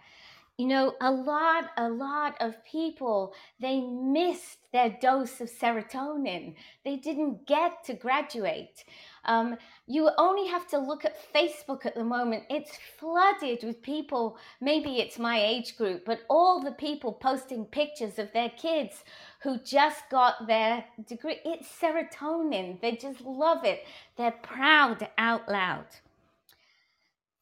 you 0.60 0.68
know 0.68 0.94
a 1.00 1.10
lot 1.10 1.70
a 1.78 1.88
lot 1.88 2.36
of 2.42 2.62
people 2.66 3.34
they 3.62 3.80
missed 3.80 4.58
their 4.74 4.96
dose 5.01 5.39
of 5.42 5.50
serotonin. 5.50 6.54
They 6.86 6.98
didn't 6.98 7.48
get 7.48 7.84
to 7.86 7.94
graduate. 7.94 8.84
Um, 9.25 9.58
you 9.88 10.12
only 10.18 10.48
have 10.48 10.68
to 10.68 10.78
look 10.78 11.06
at 11.06 11.34
facebook 11.34 11.86
at 11.86 11.96
the 11.96 12.04
moment. 12.04 12.44
It's 12.50 12.78
flooded 13.00 13.63
with 13.63 13.82
people 13.82 14.38
maybe 14.60 15.00
it's 15.00 15.18
my 15.18 15.39
age 15.42 15.78
group 15.78 16.04
but 16.06 16.24
all 16.30 16.62
the 16.62 16.74
people 16.74 17.13
posting 17.13 17.63
pictures 17.63 18.20
of 18.20 18.34
their 18.34 18.50
kids 18.50 19.06
who 19.42 19.60
just 19.60 20.10
got 20.12 20.46
their 20.46 20.84
degree. 21.08 21.39
It's 21.46 21.70
serotonin. 21.82 22.82
They 22.82 22.98
just 22.98 23.22
love 23.22 23.63
it. 23.63 23.86
They're 24.18 24.39
proud 24.44 25.08
out 25.18 25.48
loud 25.48 25.88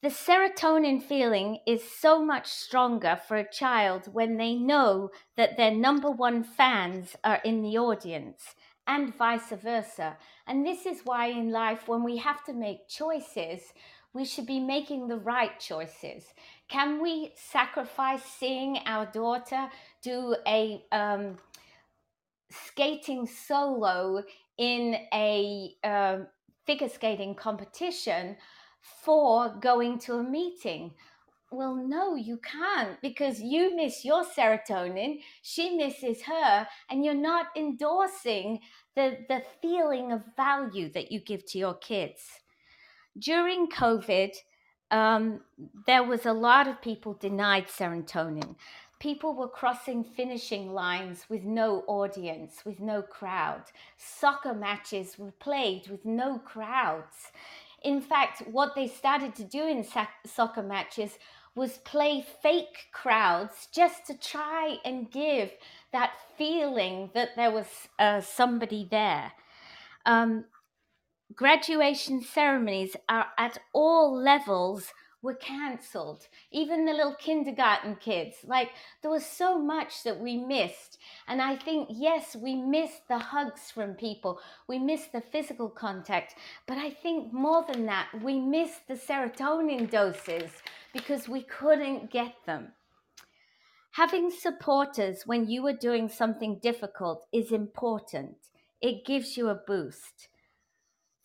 the 0.00 0.08
serotonin 0.08 1.02
feeling 1.02 1.58
is 1.66 1.82
so 1.82 2.24
much 2.24 2.46
stronger 2.46 3.18
for 3.26 3.36
a 3.36 3.50
child 3.50 4.08
when 4.12 4.36
they 4.36 4.54
know 4.54 5.10
that 5.36 5.56
their 5.56 5.72
number 5.72 6.10
one 6.10 6.44
fans 6.44 7.16
are 7.24 7.40
in 7.44 7.62
the 7.62 7.76
audience 7.76 8.54
and 8.86 9.14
vice 9.16 9.50
versa. 9.50 10.16
And 10.46 10.64
this 10.64 10.86
is 10.86 11.00
why 11.04 11.26
in 11.26 11.50
life, 11.50 11.88
when 11.88 12.04
we 12.04 12.16
have 12.18 12.44
to 12.44 12.52
make 12.52 12.88
choices, 12.88 13.60
we 14.14 14.24
should 14.24 14.46
be 14.46 14.60
making 14.60 15.08
the 15.08 15.18
right 15.18 15.58
choices. 15.58 16.24
Can 16.68 17.02
we 17.02 17.32
sacrifice 17.34 18.22
seeing 18.22 18.78
our 18.86 19.06
daughter 19.06 19.68
do 20.00 20.36
a 20.46 20.84
um, 20.92 21.38
skating 22.50 23.26
solo 23.26 24.22
in 24.56 24.96
a 25.12 25.74
uh, 25.82 26.18
figure 26.66 26.88
skating 26.88 27.34
competition? 27.34 28.36
For 29.02 29.54
going 29.60 29.98
to 30.00 30.14
a 30.14 30.22
meeting. 30.22 30.92
Well, 31.50 31.74
no, 31.74 32.14
you 32.14 32.38
can't 32.38 33.00
because 33.00 33.40
you 33.40 33.74
miss 33.74 34.04
your 34.04 34.22
serotonin, 34.22 35.20
she 35.40 35.76
misses 35.76 36.22
her, 36.22 36.66
and 36.90 37.04
you're 37.04 37.14
not 37.14 37.46
endorsing 37.56 38.60
the, 38.94 39.18
the 39.28 39.42
feeling 39.62 40.12
of 40.12 40.22
value 40.36 40.90
that 40.92 41.10
you 41.10 41.20
give 41.20 41.46
to 41.46 41.58
your 41.58 41.74
kids. 41.74 42.20
During 43.18 43.68
COVID, 43.68 44.32
um, 44.90 45.40
there 45.86 46.02
was 46.04 46.26
a 46.26 46.32
lot 46.32 46.68
of 46.68 46.82
people 46.82 47.14
denied 47.14 47.66
serotonin. 47.68 48.56
People 49.00 49.34
were 49.34 49.48
crossing 49.48 50.02
finishing 50.02 50.72
lines 50.72 51.26
with 51.28 51.44
no 51.44 51.84
audience, 51.86 52.64
with 52.64 52.80
no 52.80 53.00
crowd. 53.00 53.62
Soccer 53.96 54.54
matches 54.54 55.16
were 55.18 55.32
played 55.32 55.88
with 55.88 56.04
no 56.04 56.38
crowds. 56.38 57.30
In 57.82 58.00
fact, 58.00 58.42
what 58.50 58.74
they 58.74 58.88
started 58.88 59.34
to 59.36 59.44
do 59.44 59.66
in 59.66 59.84
sac- 59.84 60.26
soccer 60.26 60.62
matches 60.62 61.18
was 61.54 61.78
play 61.78 62.24
fake 62.42 62.86
crowds 62.92 63.68
just 63.72 64.06
to 64.06 64.16
try 64.16 64.78
and 64.84 65.10
give 65.10 65.50
that 65.92 66.12
feeling 66.36 67.10
that 67.14 67.30
there 67.36 67.50
was 67.50 67.66
uh, 67.98 68.20
somebody 68.20 68.86
there. 68.90 69.32
Um, 70.06 70.44
graduation 71.34 72.22
ceremonies 72.22 72.96
are 73.08 73.26
at 73.36 73.58
all 73.72 74.14
levels 74.14 74.92
were 75.22 75.34
cancelled. 75.34 76.28
Even 76.50 76.84
the 76.84 76.92
little 76.92 77.14
kindergarten 77.14 77.96
kids, 77.96 78.36
like 78.44 78.70
there 79.02 79.10
was 79.10 79.26
so 79.26 79.58
much 79.58 80.02
that 80.04 80.20
we 80.20 80.36
missed. 80.36 80.98
And 81.26 81.42
I 81.42 81.56
think, 81.56 81.88
yes, 81.90 82.36
we 82.36 82.54
missed 82.54 83.08
the 83.08 83.18
hugs 83.18 83.70
from 83.70 83.94
people, 83.94 84.40
we 84.68 84.78
missed 84.78 85.12
the 85.12 85.20
physical 85.20 85.68
contact, 85.68 86.34
but 86.66 86.78
I 86.78 86.90
think 86.90 87.32
more 87.32 87.64
than 87.70 87.86
that, 87.86 88.08
we 88.22 88.38
missed 88.38 88.86
the 88.86 88.94
serotonin 88.94 89.90
doses 89.90 90.50
because 90.92 91.28
we 91.28 91.42
couldn't 91.42 92.10
get 92.10 92.34
them. 92.46 92.72
Having 93.92 94.30
supporters 94.30 95.26
when 95.26 95.48
you 95.48 95.66
are 95.66 95.72
doing 95.72 96.08
something 96.08 96.60
difficult 96.62 97.26
is 97.32 97.50
important. 97.50 98.36
It 98.80 99.04
gives 99.04 99.36
you 99.36 99.48
a 99.48 99.56
boost. 99.56 100.28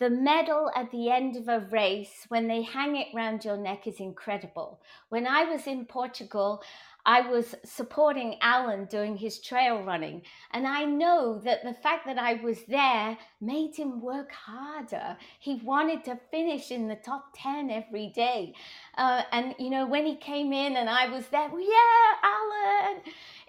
The 0.03 0.09
medal 0.09 0.69
at 0.75 0.91
the 0.91 1.09
end 1.09 1.37
of 1.37 1.47
a 1.47 1.65
race, 1.71 2.25
when 2.27 2.49
they 2.49 2.61
hang 2.61 2.97
it 2.97 3.07
round 3.15 3.45
your 3.45 3.55
neck, 3.55 3.87
is 3.87 4.01
incredible. 4.01 4.81
When 5.07 5.25
I 5.25 5.45
was 5.45 5.65
in 5.65 5.85
Portugal, 5.85 6.61
I 7.05 7.21
was 7.21 7.55
supporting 7.63 8.35
Alan 8.41 8.83
doing 8.83 9.15
his 9.15 9.39
trail 9.39 9.81
running. 9.81 10.23
And 10.51 10.67
I 10.67 10.83
know 10.83 11.39
that 11.45 11.63
the 11.63 11.73
fact 11.73 12.05
that 12.07 12.17
I 12.17 12.33
was 12.33 12.63
there 12.65 13.17
made 13.39 13.77
him 13.77 14.01
work 14.01 14.33
harder. 14.33 15.15
He 15.39 15.61
wanted 15.63 16.03
to 16.03 16.19
finish 16.31 16.69
in 16.69 16.89
the 16.89 16.97
top 16.97 17.33
10 17.37 17.69
every 17.69 18.09
day. 18.09 18.55
Uh, 18.97 19.21
and, 19.31 19.55
you 19.57 19.69
know, 19.69 19.87
when 19.87 20.05
he 20.05 20.17
came 20.17 20.51
in 20.51 20.75
and 20.75 20.89
I 20.89 21.07
was 21.07 21.27
there, 21.27 21.49
yeah, 21.49 22.13
Alan, 22.23 23.01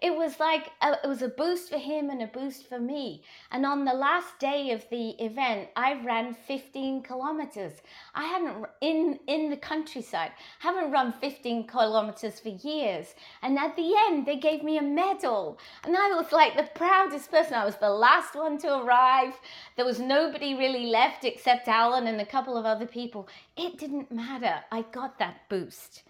it 0.05 0.15
was 0.15 0.39
like 0.39 0.71
a, 0.83 0.99
it 1.03 1.09
was 1.09 1.23
a 1.23 1.29
boost 1.29 1.71
for 1.71 1.79
him 1.79 2.11
and 2.11 2.21
a 2.21 2.27
boost 2.27 2.69
for 2.69 2.79
me. 2.79 3.23
And 3.51 3.65
on 3.65 3.87
the 3.87 3.95
last 3.95 4.39
day 4.39 4.71
of 4.73 4.85
the 4.91 5.13
event, 5.13 5.71
I 5.77 5.95
ran 6.05 6.35
15 6.35 7.03
kilometers. 7.03 7.73
I 8.15 8.25
hadn't 8.25 8.67
in 8.83 9.19
in 9.27 9.49
the 9.49 9.57
countryside. 9.57 10.33
Haven't 10.59 10.91
run 10.91 11.15
15 11.15 11.67
kilometers 11.67 12.39
for 12.39 12.51
years. 12.51 13.15
And 13.41 13.59
at 13.59 13.77
the 13.77 13.95
end, 14.07 14.27
they 14.27 14.37
gave 14.37 14.63
me 14.63 14.77
a 14.77 14.83
medal, 14.83 15.59
and 15.85 15.97
I 15.97 16.11
was 16.11 16.33
like 16.33 16.55
the 16.55 16.69
proudest 16.75 17.31
person. 17.31 17.55
I 17.55 17.65
was 17.65 17.77
the 17.77 17.89
last 17.89 18.35
one 18.35 18.59
to 18.59 18.81
arrive. 18.81 19.33
There 19.77 19.87
was 19.87 20.01
nobody 20.01 20.55
really 20.55 20.85
left 20.85 21.25
except 21.25 21.67
Alan 21.67 22.07
and 22.09 22.21
a 22.21 22.27
couple 22.27 22.59
of 22.59 22.67
other 22.67 22.87
people. 22.87 23.27
It 23.57 23.79
didn't 23.79 24.13
matter. 24.13 24.57
I 24.71 24.83
got 24.83 25.19
that 25.19 25.49
boost. 25.49 26.03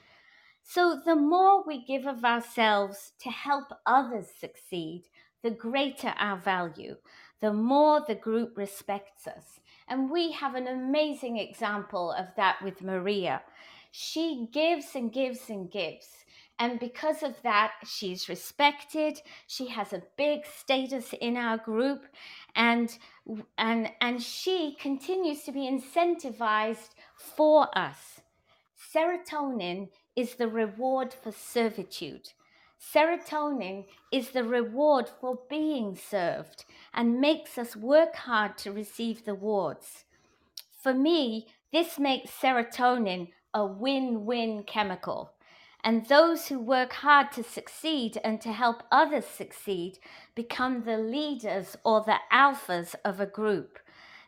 So, 0.67 0.99
the 1.05 1.15
more 1.15 1.63
we 1.63 1.85
give 1.85 2.07
of 2.07 2.25
ourselves 2.25 3.13
to 3.21 3.31
help 3.31 3.67
others 3.85 4.29
succeed, 4.41 5.05
the 5.43 5.51
greater 5.51 6.15
our 6.19 6.39
value, 6.39 6.97
the 7.41 7.53
more 7.53 8.01
the 8.01 8.15
group 8.15 8.57
respects 8.57 9.27
us. 9.27 9.61
And 9.89 10.11
we 10.11 10.33
have 10.33 10.55
an 10.55 10.67
amazing 10.67 11.37
example 11.37 12.13
of 12.13 12.29
that 12.37 12.63
with 12.63 12.81
Maria. 12.81 13.43
She 13.91 14.49
gives 14.53 14.95
and 14.95 15.13
gives 15.13 15.51
and 15.51 15.71
gives. 15.71 16.09
And 16.59 16.81
because 16.81 17.23
of 17.23 17.35
that, 17.43 17.73
she's 17.85 18.31
respected. 18.31 19.21
She 19.47 19.69
has 19.69 19.93
a 19.93 20.03
big 20.17 20.47
status 20.47 21.13
in 21.21 21.37
our 21.37 21.59
group. 21.59 22.07
And, 22.57 22.97
and, 23.59 23.91
and 24.01 24.23
she 24.23 24.77
continues 24.81 25.43
to 25.43 25.53
be 25.53 25.71
incentivized 25.71 26.91
for 27.17 27.69
us. 27.79 28.23
Serotonin 28.95 29.89
is 30.17 30.35
the 30.35 30.49
reward 30.49 31.13
for 31.15 31.33
servitude. 31.33 32.33
Serotonin 32.79 33.87
is 34.13 34.31
the 34.31 34.45
reward 34.45 35.09
for 35.09 35.39
being 35.49 35.97
served 35.97 36.65
and 36.93 37.21
makes 37.21 37.57
us 37.57 37.77
work 37.77 38.15
hard 38.15 38.59
to 38.59 38.73
receive 38.73 39.25
the 39.25 39.33
rewards. 39.33 40.05
For 40.83 40.93
me, 40.93 41.47
this 41.73 41.99
makes 41.99 42.31
serotonin 42.31 43.29
a 43.55 43.65
win 43.65 44.27
win 44.27 44.65
chemical. 44.65 45.33
And 45.83 46.07
those 46.07 46.49
who 46.49 46.59
work 46.59 46.93
hard 46.93 47.33
to 47.33 47.43
succeed 47.43 48.19
and 48.25 48.41
to 48.41 48.53
help 48.53 48.83
others 48.91 49.27
succeed 49.27 49.99
become 50.35 50.85
the 50.85 50.97
leaders 50.97 51.77
or 51.85 52.03
the 52.03 52.19
alphas 52.33 52.95
of 53.05 53.21
a 53.21 53.27
group. 53.27 53.79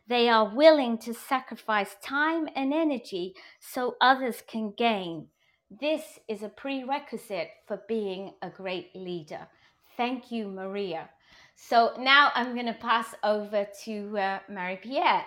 They 0.06 0.28
are 0.28 0.54
willing 0.54 0.98
to 0.98 1.14
sacrifice 1.14 1.96
time 2.02 2.48
and 2.54 2.72
energy 2.72 3.34
so 3.58 3.96
others 4.00 4.42
can 4.46 4.72
gain. 4.76 5.28
This 5.70 6.20
is 6.28 6.42
a 6.42 6.48
prerequisite 6.48 7.50
for 7.66 7.82
being 7.88 8.34
a 8.40 8.48
great 8.48 8.94
leader. 8.94 9.48
Thank 9.96 10.30
you, 10.30 10.46
Maria. 10.46 11.10
So 11.56 11.92
now 11.98 12.30
I'm 12.34 12.54
going 12.54 12.66
to 12.66 12.72
pass 12.74 13.14
over 13.24 13.66
to 13.84 14.18
uh, 14.18 14.38
Marie 14.48 14.76
Pierre. 14.76 15.24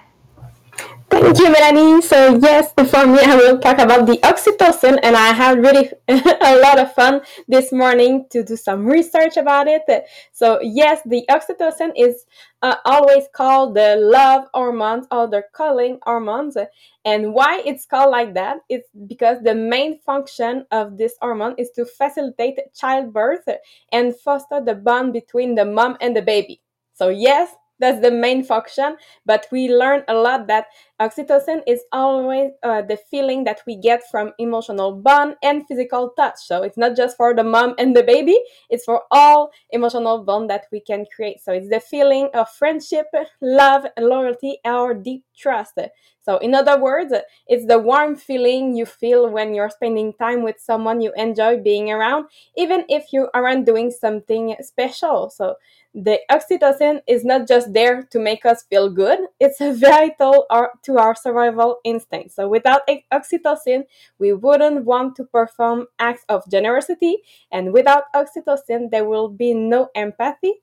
Thank 1.19 1.37
you, 1.39 1.51
Melanie. 1.51 2.01
So 2.01 2.39
yes, 2.41 2.71
for 2.73 3.05
me, 3.05 3.19
I 3.19 3.35
will 3.35 3.59
talk 3.59 3.77
about 3.79 4.05
the 4.05 4.17
oxytocin, 4.23 4.99
and 5.03 5.17
I 5.17 5.33
had 5.33 5.59
really 5.59 5.91
a 6.07 6.57
lot 6.59 6.79
of 6.79 6.93
fun 6.93 7.21
this 7.47 7.73
morning 7.73 8.25
to 8.29 8.41
do 8.41 8.55
some 8.55 8.85
research 8.85 9.35
about 9.35 9.67
it. 9.67 9.83
So 10.31 10.59
yes, 10.61 11.01
the 11.05 11.25
oxytocin 11.29 11.91
is 11.97 12.25
uh, 12.61 12.75
always 12.85 13.25
called 13.33 13.75
the 13.75 13.97
love 13.97 14.45
hormones 14.53 15.07
or 15.11 15.27
the 15.27 15.43
calling 15.53 15.99
hormones. 16.03 16.55
And 17.03 17.33
why 17.33 17.63
it's 17.65 17.85
called 17.85 18.11
like 18.11 18.33
that 18.35 18.59
is 18.69 18.83
because 19.07 19.39
the 19.43 19.55
main 19.55 19.99
function 19.99 20.65
of 20.71 20.97
this 20.97 21.15
hormone 21.21 21.55
is 21.57 21.69
to 21.71 21.85
facilitate 21.85 22.59
childbirth 22.73 23.45
and 23.91 24.15
foster 24.15 24.61
the 24.63 24.75
bond 24.75 25.13
between 25.13 25.55
the 25.55 25.65
mom 25.65 25.97
and 26.01 26.15
the 26.15 26.21
baby. 26.21 26.61
So 26.93 27.09
yes, 27.09 27.53
that's 27.79 28.01
the 28.01 28.11
main 28.11 28.43
function 28.43 28.97
but 29.25 29.47
we 29.53 29.69
learn 29.69 30.03
a 30.09 30.13
lot 30.13 30.47
that 30.47 30.65
oxytocin 30.99 31.61
is 31.65 31.83
always 31.91 32.51
uh, 32.63 32.81
the 32.81 32.97
feeling 32.97 33.43
that 33.45 33.61
we 33.65 33.75
get 33.75 34.01
from 34.09 34.33
emotional 34.37 34.91
bond 34.91 35.35
and 35.41 35.65
physical 35.67 36.11
touch. 36.17 36.37
So 36.37 36.63
it's 36.63 36.77
not 36.77 36.95
just 36.95 37.15
for 37.17 37.33
the 37.33 37.43
mom 37.43 37.75
and 37.77 37.95
the 37.95 38.03
baby 38.03 38.37
it's 38.69 38.85
for 38.85 39.03
all 39.11 39.51
emotional 39.71 40.23
bond 40.23 40.49
that 40.49 40.65
we 40.71 40.79
can 40.79 41.05
create. 41.15 41.41
So 41.41 41.53
it's 41.53 41.69
the 41.69 41.79
feeling 41.79 42.29
of 42.33 42.49
friendship 42.49 43.07
love 43.41 43.85
loyalty 43.97 44.59
or 44.65 44.93
deep 44.93 45.23
trust. 45.37 45.79
So 46.21 46.37
in 46.37 46.53
other 46.53 46.79
words 46.79 47.13
it's 47.47 47.65
the 47.65 47.79
warm 47.79 48.15
feeling 48.15 48.75
you 48.75 48.85
feel 48.85 49.29
when 49.29 49.53
you're 49.53 49.69
spending 49.69 50.13
time 50.13 50.43
with 50.43 50.59
someone 50.59 51.01
you 51.01 51.11
enjoy 51.15 51.57
being 51.57 51.91
around 51.91 52.25
even 52.57 52.85
if 52.89 53.13
you 53.13 53.29
aren't 53.33 53.65
doing 53.65 53.91
something 53.91 54.55
special. 54.61 55.29
So 55.29 55.55
the 55.93 56.19
oxytocin 56.29 57.01
is 57.07 57.25
not 57.25 57.47
just 57.47 57.73
there 57.73 58.03
to 58.11 58.19
make 58.19 58.45
us 58.45 58.63
feel 58.69 58.89
good, 58.89 59.19
it's 59.39 59.59
a 59.59 59.73
vital 59.89 60.45
to 60.89 60.97
our 60.97 61.15
survival 61.15 61.79
instinct. 61.83 62.31
So, 62.31 62.47
without 62.47 62.81
oxytocin, 63.13 63.83
we 64.19 64.33
wouldn't 64.33 64.85
want 64.85 65.15
to 65.17 65.23
perform 65.23 65.87
acts 65.99 66.25
of 66.29 66.43
generosity, 66.51 67.17
and 67.51 67.73
without 67.73 68.03
oxytocin, 68.15 68.91
there 68.91 69.05
will 69.05 69.29
be 69.29 69.53
no 69.53 69.89
empathy, 69.95 70.61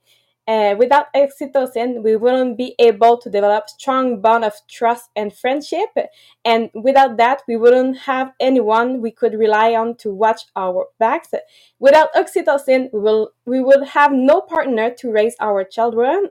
uh, 0.49 0.77
without 0.79 1.07
oxytocin, 1.15 2.03
we 2.05 2.15
wouldn't 2.15 2.57
be 2.57 2.75
able 2.79 3.19
to 3.19 3.29
develop 3.29 3.69
strong 3.69 4.21
bond 4.21 4.45
of 4.45 4.55
trust 4.69 5.11
and 5.17 5.35
friendship. 5.35 5.89
And 6.45 6.71
without 6.73 7.17
that, 7.17 7.43
we 7.49 7.57
wouldn't 7.57 7.99
have 7.99 8.33
anyone 8.39 9.01
we 9.01 9.11
could 9.11 9.35
rely 9.35 9.75
on 9.75 9.97
to 9.97 10.15
watch 10.15 10.43
our 10.55 10.87
backs. 11.01 11.31
Without 11.81 12.13
oxytocin, 12.15 12.93
we 12.93 13.01
will 13.01 13.33
we 13.45 13.61
would 13.61 13.89
have 13.89 14.13
no 14.13 14.41
partner 14.41 14.91
to 14.99 15.11
raise 15.11 15.35
our 15.41 15.65
children. 15.65 16.29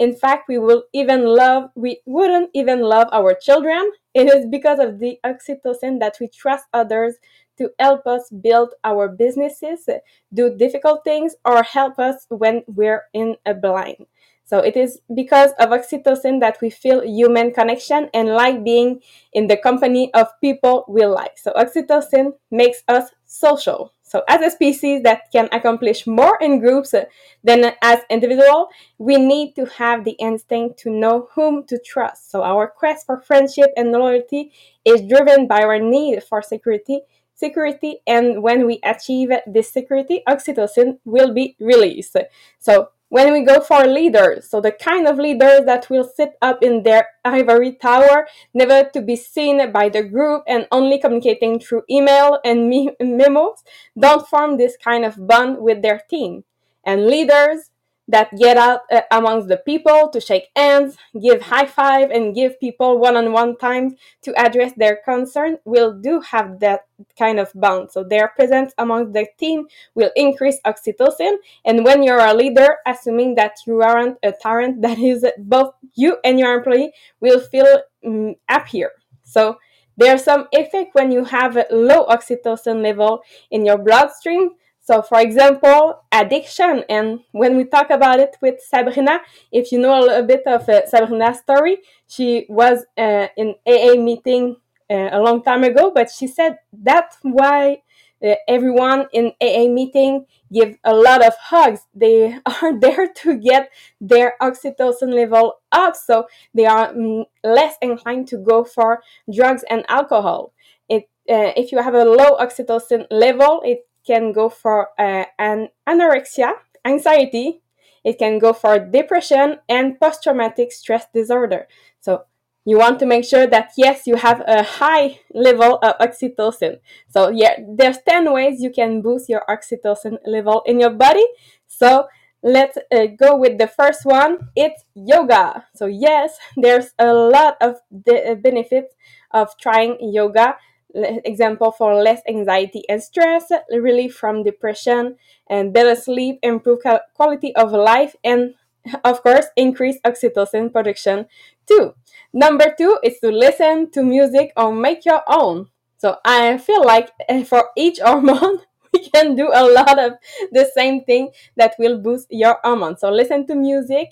In 0.00 0.14
fact, 0.14 0.48
we 0.48 0.58
will 0.58 0.84
even 0.92 1.24
love 1.24 1.70
we 1.76 2.00
wouldn't 2.06 2.50
even 2.54 2.80
love 2.80 3.08
our 3.12 3.34
children. 3.34 3.92
It 4.14 4.26
is 4.34 4.46
because 4.46 4.80
of 4.80 4.98
the 4.98 5.20
oxytocin 5.24 6.00
that 6.00 6.16
we 6.20 6.26
trust 6.26 6.66
others 6.72 7.14
to 7.58 7.70
help 7.78 8.06
us 8.06 8.30
build 8.30 8.74
our 8.82 9.06
businesses, 9.08 9.88
do 10.32 10.56
difficult 10.56 11.04
things, 11.04 11.36
or 11.44 11.62
help 11.62 11.98
us 11.98 12.26
when 12.30 12.64
we're 12.66 13.04
in 13.12 13.36
a 13.46 13.54
blind. 13.54 14.06
So 14.44 14.58
it 14.58 14.76
is 14.76 15.00
because 15.14 15.52
of 15.60 15.68
oxytocin 15.68 16.40
that 16.40 16.60
we 16.60 16.70
feel 16.70 17.02
human 17.06 17.52
connection 17.52 18.10
and 18.12 18.30
like 18.30 18.64
being 18.64 19.00
in 19.32 19.46
the 19.46 19.56
company 19.56 20.12
of 20.14 20.26
people 20.40 20.84
we 20.88 21.06
like. 21.06 21.38
So 21.38 21.52
oxytocin 21.52 22.32
makes 22.50 22.82
us 22.88 23.10
social. 23.26 23.92
So 24.10 24.24
as 24.26 24.40
a 24.42 24.50
species 24.50 25.04
that 25.04 25.30
can 25.30 25.48
accomplish 25.52 26.04
more 26.04 26.36
in 26.40 26.58
groups 26.58 26.92
uh, 26.92 27.04
than 27.44 27.72
as 27.80 28.00
individual, 28.10 28.68
we 28.98 29.16
need 29.16 29.54
to 29.54 29.66
have 29.66 30.04
the 30.04 30.16
instinct 30.18 30.80
to 30.80 30.90
know 30.90 31.28
whom 31.32 31.64
to 31.68 31.78
trust. 31.78 32.28
So 32.28 32.42
our 32.42 32.66
quest 32.66 33.06
for 33.06 33.20
friendship 33.20 33.70
and 33.76 33.92
loyalty 33.92 34.50
is 34.84 35.02
driven 35.02 35.46
by 35.46 35.62
our 35.62 35.78
need 35.78 36.24
for 36.24 36.42
security 36.42 37.02
security 37.36 38.00
and 38.06 38.42
when 38.42 38.66
we 38.66 38.78
achieve 38.84 39.30
this 39.46 39.72
security 39.72 40.22
oxytocin 40.28 40.98
will 41.06 41.32
be 41.32 41.56
released 41.58 42.14
so 42.58 42.90
when 43.10 43.32
we 43.32 43.42
go 43.42 43.60
for 43.60 43.86
leaders 43.86 44.48
so 44.48 44.60
the 44.60 44.72
kind 44.72 45.06
of 45.06 45.18
leaders 45.18 45.66
that 45.66 45.90
will 45.90 46.04
sit 46.04 46.32
up 46.40 46.62
in 46.62 46.82
their 46.84 47.06
ivory 47.24 47.72
tower 47.72 48.26
never 48.54 48.88
to 48.88 49.02
be 49.02 49.16
seen 49.16 49.70
by 49.72 49.88
the 49.88 50.02
group 50.02 50.42
and 50.46 50.66
only 50.72 50.98
communicating 50.98 51.60
through 51.60 51.82
email 51.90 52.38
and 52.44 52.68
me- 52.68 52.96
memos. 53.00 53.62
Don't 53.98 54.26
form 54.26 54.56
this 54.56 54.76
kind 54.76 55.04
of 55.04 55.26
bond 55.26 55.58
with 55.58 55.82
their 55.82 56.00
team. 56.08 56.44
And 56.84 57.06
leaders 57.06 57.70
that 58.10 58.36
get 58.36 58.56
out 58.56 58.80
uh, 58.92 59.02
amongst 59.10 59.48
the 59.48 59.56
people 59.56 60.08
to 60.12 60.20
shake 60.20 60.48
hands, 60.56 60.96
give 61.20 61.42
high 61.42 61.66
five, 61.66 62.10
and 62.10 62.34
give 62.34 62.60
people 62.60 62.98
one 62.98 63.16
on 63.16 63.32
one 63.32 63.56
time 63.56 63.96
to 64.22 64.34
address 64.38 64.72
their 64.76 65.00
concern 65.04 65.58
will 65.64 65.92
do 65.92 66.20
have 66.20 66.60
that 66.60 66.86
kind 67.18 67.38
of 67.38 67.50
bond. 67.54 67.90
So 67.90 68.04
their 68.04 68.28
presence 68.28 68.72
amongst 68.78 69.12
the 69.12 69.26
team 69.38 69.66
will 69.94 70.10
increase 70.16 70.58
oxytocin. 70.66 71.36
And 71.64 71.84
when 71.84 72.02
you're 72.02 72.18
a 72.24 72.34
leader, 72.34 72.76
assuming 72.86 73.36
that 73.36 73.56
you 73.66 73.80
aren't 73.82 74.18
a 74.22 74.32
tyrant, 74.32 74.82
that 74.82 74.98
is 74.98 75.24
both 75.38 75.74
you 75.94 76.18
and 76.24 76.38
your 76.38 76.54
employee 76.54 76.92
will 77.20 77.40
feel 77.40 77.80
um, 78.04 78.34
happier. 78.48 78.90
So 79.22 79.58
there's 79.96 80.24
some 80.24 80.48
effect 80.52 80.94
when 80.94 81.12
you 81.12 81.24
have 81.24 81.56
a 81.56 81.66
low 81.70 82.06
oxytocin 82.06 82.82
level 82.82 83.20
in 83.50 83.66
your 83.66 83.78
bloodstream 83.78 84.50
so, 84.82 85.02
for 85.02 85.20
example, 85.20 86.02
addiction. 86.10 86.84
And 86.88 87.20
when 87.32 87.56
we 87.56 87.64
talk 87.64 87.90
about 87.90 88.18
it 88.18 88.36
with 88.40 88.60
Sabrina, 88.60 89.20
if 89.52 89.72
you 89.72 89.78
know 89.78 89.98
a 89.98 90.02
little 90.02 90.26
bit 90.26 90.42
of 90.46 90.68
uh, 90.68 90.86
Sabrina's 90.86 91.38
story, 91.38 91.78
she 92.08 92.46
was 92.48 92.86
uh, 92.96 93.28
in 93.36 93.54
AA 93.66 93.94
meeting 93.96 94.56
uh, 94.90 95.10
a 95.12 95.20
long 95.20 95.42
time 95.42 95.64
ago, 95.64 95.92
but 95.94 96.10
she 96.10 96.26
said 96.26 96.58
that's 96.72 97.18
why 97.22 97.82
uh, 98.24 98.34
everyone 98.48 99.06
in 99.12 99.32
AA 99.40 99.68
meeting 99.68 100.26
give 100.52 100.76
a 100.84 100.94
lot 100.94 101.24
of 101.24 101.34
hugs. 101.38 101.86
They 101.94 102.38
are 102.62 102.78
there 102.78 103.06
to 103.06 103.36
get 103.36 103.70
their 104.00 104.34
oxytocin 104.40 105.14
level 105.14 105.60
up, 105.70 105.94
so 105.94 106.26
they 106.54 106.66
are 106.66 106.92
mm, 106.92 107.26
less 107.44 107.76
inclined 107.80 108.28
to 108.28 108.38
go 108.38 108.64
for 108.64 109.02
drugs 109.32 109.64
and 109.70 109.84
alcohol. 109.88 110.52
It, 110.88 111.04
uh, 111.28 111.52
if 111.56 111.70
you 111.70 111.82
have 111.82 111.94
a 111.94 112.04
low 112.04 112.36
oxytocin 112.38 113.06
level, 113.10 113.62
it 113.64 113.86
can 114.06 114.32
go 114.32 114.48
for 114.48 114.88
uh, 114.98 115.24
an 115.38 115.68
anorexia, 115.88 116.52
anxiety, 116.84 117.62
it 118.04 118.18
can 118.18 118.38
go 118.38 118.52
for 118.52 118.78
depression 118.78 119.58
and 119.68 120.00
post 120.00 120.22
traumatic 120.22 120.72
stress 120.72 121.06
disorder. 121.12 121.66
So, 122.00 122.24
you 122.64 122.78
want 122.78 122.98
to 123.00 123.06
make 123.06 123.24
sure 123.24 123.46
that 123.46 123.72
yes, 123.76 124.06
you 124.06 124.16
have 124.16 124.42
a 124.46 124.62
high 124.62 125.20
level 125.32 125.78
of 125.82 125.98
oxytocin. 125.98 126.80
So, 127.08 127.30
yeah, 127.30 127.56
there's 127.76 127.98
10 128.06 128.32
ways 128.32 128.60
you 128.62 128.70
can 128.70 129.02
boost 129.02 129.28
your 129.28 129.42
oxytocin 129.48 130.18
level 130.26 130.62
in 130.66 130.80
your 130.80 130.90
body. 130.90 131.26
So, 131.66 132.06
let's 132.42 132.78
uh, 132.92 133.06
go 133.18 133.36
with 133.36 133.58
the 133.58 133.66
first 133.66 134.04
one 134.04 134.38
it's 134.56 134.82
yoga 134.94 135.62
so 135.74 135.84
yes 135.84 136.38
there's 136.56 136.94
a 136.98 137.12
lot 137.12 137.54
of 137.60 137.76
the 137.90 138.38
benefits 138.42 138.94
of 139.32 139.54
trying 139.58 139.96
yoga 140.00 140.56
example 140.94 141.72
for 141.72 141.94
less 141.94 142.20
anxiety 142.28 142.82
and 142.88 143.02
stress, 143.02 143.50
relief 143.70 144.14
from 144.14 144.42
depression, 144.42 145.16
and 145.48 145.72
better 145.72 145.94
sleep, 145.94 146.38
improve 146.42 146.80
quality 147.14 147.54
of 147.56 147.72
life, 147.72 148.16
and 148.24 148.54
of 149.04 149.22
course, 149.22 149.46
increase 149.56 149.98
oxytocin 150.04 150.72
production 150.72 151.26
too. 151.66 151.94
Number 152.32 152.74
two 152.76 152.98
is 153.02 153.18
to 153.20 153.30
listen 153.30 153.90
to 153.92 154.02
music 154.02 154.52
or 154.56 154.72
make 154.72 155.04
your 155.04 155.22
own. 155.28 155.68
So 155.98 156.16
I 156.24 156.58
feel 156.58 156.84
like 156.84 157.10
eh, 157.28 157.44
for 157.44 157.70
each 157.76 157.98
hormone, 158.04 158.60
we 158.92 159.08
can 159.10 159.34
do 159.36 159.50
a 159.52 159.64
lot 159.70 159.98
of 159.98 160.12
the 160.52 160.70
same 160.74 161.04
thing 161.04 161.30
that 161.56 161.74
will 161.78 161.98
boost 161.98 162.26
your 162.30 162.58
hormone. 162.64 162.96
So 162.96 163.10
listen 163.10 163.46
to 163.48 163.54
music. 163.54 164.08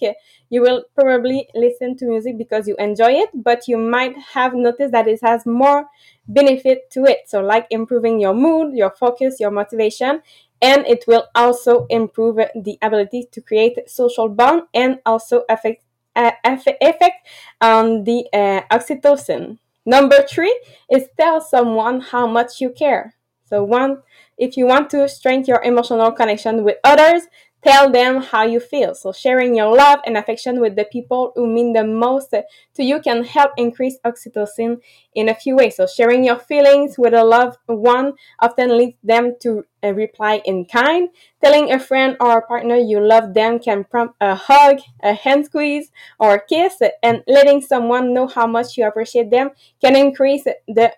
You 0.51 0.63
will 0.63 0.85
probably 0.95 1.49
listen 1.55 1.97
to 1.99 2.07
music 2.07 2.39
because 2.39 2.67
you 2.67 2.77
enjoy 2.79 3.13
it, 3.13 3.31
but 3.35 3.69
you 3.69 3.77
might 3.79 4.17
have 4.35 4.55
noticed 4.55 4.93
that 4.93 5.09
it 5.09 5.21
has 5.23 5.45
more 5.47 5.87
benefit 6.27 6.91
to 6.93 7.05
it. 7.05 7.21
So 7.27 7.41
like 7.41 7.67
improving 7.71 8.21
your 8.21 8.35
mood, 8.35 8.75
your 8.75 8.91
focus, 8.91 9.41
your 9.41 9.51
motivation, 9.51 10.23
and 10.61 10.87
it 10.87 11.05
will 11.07 11.25
also 11.35 11.87
improve 11.89 12.37
the 12.37 12.79
ability 12.83 13.29
to 13.33 13.41
create 13.41 13.79
social 13.89 14.29
bond 14.29 14.63
and 14.75 14.99
also 15.07 15.45
affect 15.49 15.85
uh, 16.17 16.33
effect 16.45 17.29
on 17.61 18.03
the 18.05 18.27
uh, 18.33 18.63
oxytocin. 18.77 19.59
Number 19.87 20.27
three 20.29 20.59
is 20.91 21.07
tell 21.17 21.41
someone 21.41 22.01
how 22.01 22.27
much 22.27 22.61
you 22.61 22.71
care. 22.71 23.15
So 23.49 23.65
one 23.65 24.03
if 24.37 24.57
you 24.57 24.67
want 24.67 24.89
to 24.91 25.09
strengthen 25.09 25.53
your 25.53 25.63
emotional 25.65 26.13
connection 26.13 26.63
with 26.63 26.77
others, 26.85 27.23
Tell 27.65 27.91
them 27.91 28.23
how 28.23 28.45
you 28.45 28.61
feel. 28.61 28.95
So, 28.95 29.13
sharing 29.13 29.57
your 29.57 29.75
love 29.75 29.99
and 30.07 30.17
affection 30.17 30.61
with 30.61 30.77
the 30.77 30.85
people 30.85 31.33
who 31.35 31.53
mean 31.53 31.73
the 31.73 31.83
most 31.83 32.31
to 32.31 32.85
you 32.85 33.01
can 33.01 33.25
help 33.25 33.51
increase 33.57 33.99
oxytocin 34.07 34.81
in 35.15 35.29
a 35.29 35.35
few 35.35 35.57
ways. 35.57 35.77
So, 35.77 35.87
sharing 35.87 36.23
your 36.23 36.39
feelings 36.39 36.97
with 36.97 37.15
a 37.15 37.25
loved 37.25 37.59
one 37.67 38.13
often 38.39 38.79
leads 38.79 38.97
them 39.03 39.35
to 39.43 39.65
a 39.83 39.93
reply 39.93 40.41
in 40.45 40.67
kind. 40.67 41.09
Telling 41.43 41.73
a 41.73 41.81
friend 41.81 42.17
or 42.21 42.39
a 42.39 42.47
partner 42.47 42.77
you 42.77 43.01
love 43.01 43.35
them 43.35 43.59
can 43.59 43.83
prompt 43.83 44.15
a 44.21 44.37
hug, 44.37 44.79
a 45.03 45.15
hand 45.15 45.47
squeeze, 45.47 45.91
or 46.21 46.35
a 46.35 46.47
kiss, 46.47 46.81
and 47.03 47.25
letting 47.27 47.61
someone 47.61 48.15
know 48.15 48.29
how 48.29 48.47
much 48.47 48.77
you 48.77 48.87
appreciate 48.87 49.33
them 49.33 49.51
can 49.81 49.97
increase 49.97 50.45
the 50.45 50.93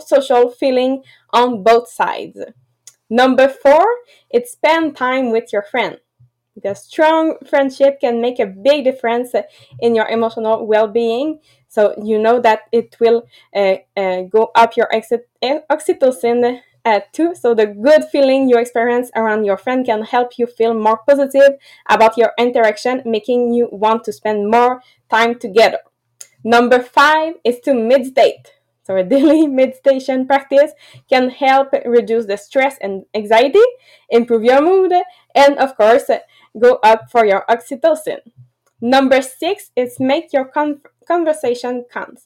social 0.00 0.50
feeling 0.50 1.02
on 1.30 1.62
both 1.62 1.88
sides. 1.88 2.38
Number 3.10 3.48
four, 3.48 3.84
it's 4.30 4.52
spend 4.52 4.96
time 4.96 5.30
with 5.30 5.52
your 5.52 5.62
friend. 5.62 5.98
The 6.62 6.74
strong 6.74 7.36
friendship 7.46 8.00
can 8.00 8.20
make 8.20 8.38
a 8.38 8.46
big 8.46 8.84
difference 8.84 9.34
in 9.80 9.94
your 9.94 10.06
emotional 10.06 10.66
well-being. 10.66 11.40
So 11.68 11.94
you 12.02 12.18
know 12.18 12.40
that 12.40 12.60
it 12.70 12.96
will 13.00 13.26
uh, 13.54 13.76
uh, 13.96 14.22
go 14.22 14.52
up 14.54 14.76
your 14.76 14.88
oxytocin 14.90 16.60
uh, 16.84 17.00
too. 17.12 17.34
So 17.34 17.54
the 17.54 17.66
good 17.66 18.04
feeling 18.04 18.48
you 18.48 18.58
experience 18.58 19.10
around 19.16 19.44
your 19.44 19.56
friend 19.56 19.84
can 19.84 20.02
help 20.02 20.38
you 20.38 20.46
feel 20.46 20.74
more 20.74 20.98
positive 20.98 21.58
about 21.88 22.16
your 22.16 22.32
interaction, 22.38 23.02
making 23.04 23.52
you 23.52 23.68
want 23.72 24.04
to 24.04 24.12
spend 24.12 24.50
more 24.50 24.80
time 25.10 25.38
together. 25.38 25.78
Number 26.44 26.80
five 26.80 27.34
is 27.42 27.58
to 27.60 27.74
meditate. 27.74 28.52
So 28.84 28.96
a 28.96 29.02
daily 29.14 29.46
meditation 29.46 30.26
practice 30.26 30.72
can 31.08 31.30
help 31.30 31.68
reduce 31.84 32.26
the 32.26 32.36
stress 32.36 32.76
and 32.80 33.04
anxiety, 33.14 33.64
improve 34.08 34.44
your 34.44 34.62
mood, 34.62 34.92
and 35.34 35.58
of 35.58 35.76
course, 35.76 36.10
go 36.58 36.78
up 36.82 37.10
for 37.10 37.26
your 37.26 37.44
oxytocin. 37.48 38.18
Number 38.80 39.22
six 39.22 39.70
is 39.74 39.98
make 39.98 40.32
your 40.32 40.44
con- 40.44 40.82
conversation 41.08 41.84
count. 41.90 42.20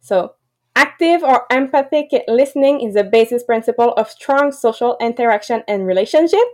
So 0.00 0.34
active 0.76 1.22
or 1.22 1.46
empathic 1.50 2.10
listening 2.28 2.80
is 2.80 2.94
the 2.94 3.04
basis 3.04 3.42
principle 3.42 3.92
of 3.94 4.10
strong 4.10 4.52
social 4.52 4.96
interaction 5.00 5.62
and 5.66 5.86
relationship, 5.86 6.46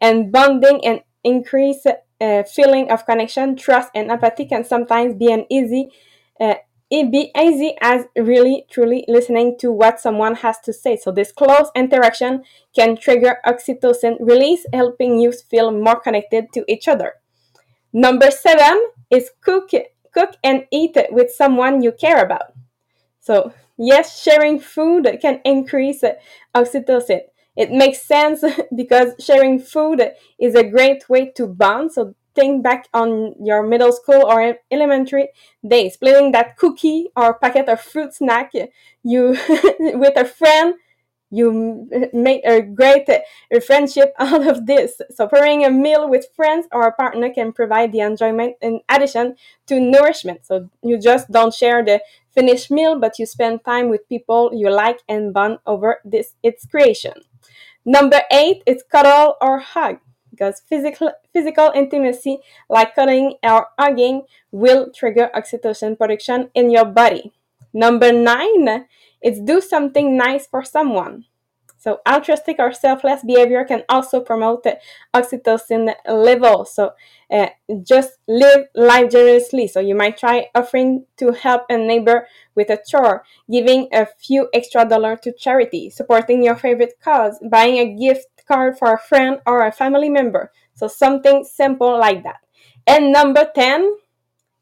and 0.00 0.30
bonding 0.30 0.84
and 0.84 1.00
increase 1.24 1.86
uh, 2.20 2.42
feeling 2.44 2.90
of 2.90 3.06
connection, 3.06 3.56
trust, 3.56 3.90
and 3.94 4.10
empathy 4.10 4.46
can 4.46 4.64
sometimes 4.64 5.14
be 5.14 5.32
an 5.32 5.46
easy 5.50 5.90
uh, 6.40 6.54
it 6.90 7.10
be 7.10 7.32
easy 7.36 7.76
as 7.80 8.04
really 8.16 8.64
truly 8.70 9.04
listening 9.08 9.56
to 9.58 9.72
what 9.72 10.00
someone 10.00 10.36
has 10.36 10.58
to 10.60 10.72
say. 10.72 10.96
So 10.96 11.10
this 11.10 11.32
close 11.32 11.70
interaction 11.74 12.44
can 12.74 12.96
trigger 12.96 13.38
oxytocin 13.44 14.16
release, 14.20 14.64
helping 14.72 15.18
you 15.18 15.32
feel 15.32 15.72
more 15.72 15.98
connected 15.98 16.52
to 16.54 16.64
each 16.68 16.86
other. 16.86 17.14
Number 17.92 18.30
seven 18.30 18.88
is 19.10 19.30
cook 19.40 19.70
cook 20.12 20.30
and 20.42 20.66
eat 20.70 20.96
with 21.10 21.30
someone 21.30 21.82
you 21.82 21.92
care 21.92 22.24
about. 22.24 22.52
So 23.20 23.52
yes, 23.76 24.22
sharing 24.22 24.58
food 24.60 25.08
can 25.20 25.40
increase 25.44 26.04
oxytocin. 26.54 27.20
It 27.56 27.70
makes 27.70 28.02
sense 28.02 28.44
because 28.76 29.14
sharing 29.18 29.58
food 29.58 30.02
is 30.38 30.54
a 30.54 30.68
great 30.68 31.08
way 31.08 31.30
to 31.36 31.46
bond. 31.46 31.92
So 31.92 32.14
think 32.36 32.62
back 32.62 32.86
on 32.94 33.34
your 33.42 33.62
middle 33.66 33.92
school 33.92 34.24
or 34.24 34.56
elementary 34.70 35.30
days, 35.66 35.94
splitting 35.94 36.32
that 36.32 36.56
cookie 36.56 37.08
or 37.16 37.38
packet 37.38 37.68
of 37.68 37.80
fruit 37.80 38.14
snack 38.14 38.52
you 39.02 39.36
with 39.78 40.16
a 40.16 40.24
friend. 40.24 40.74
You 41.28 41.88
make 42.12 42.42
a 42.44 42.62
great 42.62 43.08
friendship 43.66 44.14
out 44.18 44.46
of 44.46 44.66
this. 44.66 45.00
So, 45.10 45.26
preparing 45.26 45.64
a 45.64 45.70
meal 45.70 46.08
with 46.08 46.26
friends 46.36 46.68
or 46.70 46.86
a 46.86 46.92
partner 46.92 47.30
can 47.30 47.52
provide 47.52 47.90
the 47.90 47.98
enjoyment 47.98 48.54
in 48.62 48.80
addition 48.88 49.34
to 49.66 49.80
nourishment. 49.80 50.46
So, 50.46 50.70
you 50.84 51.00
just 51.00 51.28
don't 51.32 51.52
share 51.52 51.84
the 51.84 52.00
finished 52.32 52.70
meal, 52.70 53.00
but 53.00 53.18
you 53.18 53.26
spend 53.26 53.64
time 53.64 53.88
with 53.88 54.08
people 54.08 54.52
you 54.54 54.70
like 54.70 55.00
and 55.08 55.34
bond 55.34 55.58
over 55.66 55.98
this 56.04 56.34
its 56.44 56.64
creation. 56.64 57.14
Number 57.84 58.20
eight 58.30 58.62
is 58.66 58.84
cuddle 58.88 59.36
or 59.40 59.58
hug 59.58 59.98
because 60.36 60.60
physical 60.68 61.10
physical 61.32 61.72
intimacy 61.74 62.38
like 62.68 62.94
cuddling 62.94 63.34
or 63.42 63.68
hugging 63.78 64.22
will 64.52 64.90
trigger 64.92 65.30
oxytocin 65.34 65.96
production 65.96 66.50
in 66.54 66.70
your 66.70 66.84
body. 66.84 67.32
Number 67.72 68.12
nine 68.12 68.86
is 69.22 69.40
do 69.40 69.60
something 69.60 70.16
nice 70.16 70.46
for 70.46 70.62
someone. 70.62 71.24
So 71.78 72.00
altruistic 72.08 72.56
or 72.58 72.72
selfless 72.72 73.22
behavior 73.22 73.64
can 73.64 73.84
also 73.88 74.20
promote 74.20 74.64
the 74.64 74.78
oxytocin 75.14 75.94
level. 76.08 76.64
So 76.64 76.92
uh, 77.30 77.46
just 77.82 78.18
live 78.26 78.66
life 78.74 79.10
generously. 79.10 79.68
So 79.68 79.80
you 79.80 79.94
might 79.94 80.18
try 80.18 80.48
offering 80.54 81.06
to 81.18 81.32
help 81.32 81.62
a 81.68 81.78
neighbor 81.78 82.26
with 82.56 82.70
a 82.70 82.78
chore, 82.84 83.24
giving 83.48 83.88
a 83.92 84.06
few 84.06 84.48
extra 84.52 84.88
dollars 84.88 85.20
to 85.22 85.32
charity, 85.32 85.88
supporting 85.90 86.42
your 86.42 86.56
favorite 86.56 86.94
cause, 87.00 87.38
buying 87.48 87.78
a 87.78 87.94
gift 87.94 88.35
card 88.46 88.78
for 88.78 88.92
a 88.92 88.98
friend 88.98 89.40
or 89.46 89.66
a 89.66 89.72
family 89.72 90.08
member. 90.08 90.52
So 90.74 90.88
something 90.88 91.44
simple 91.44 91.98
like 91.98 92.22
that. 92.24 92.40
And 92.86 93.12
number 93.12 93.50
10, 93.54 93.96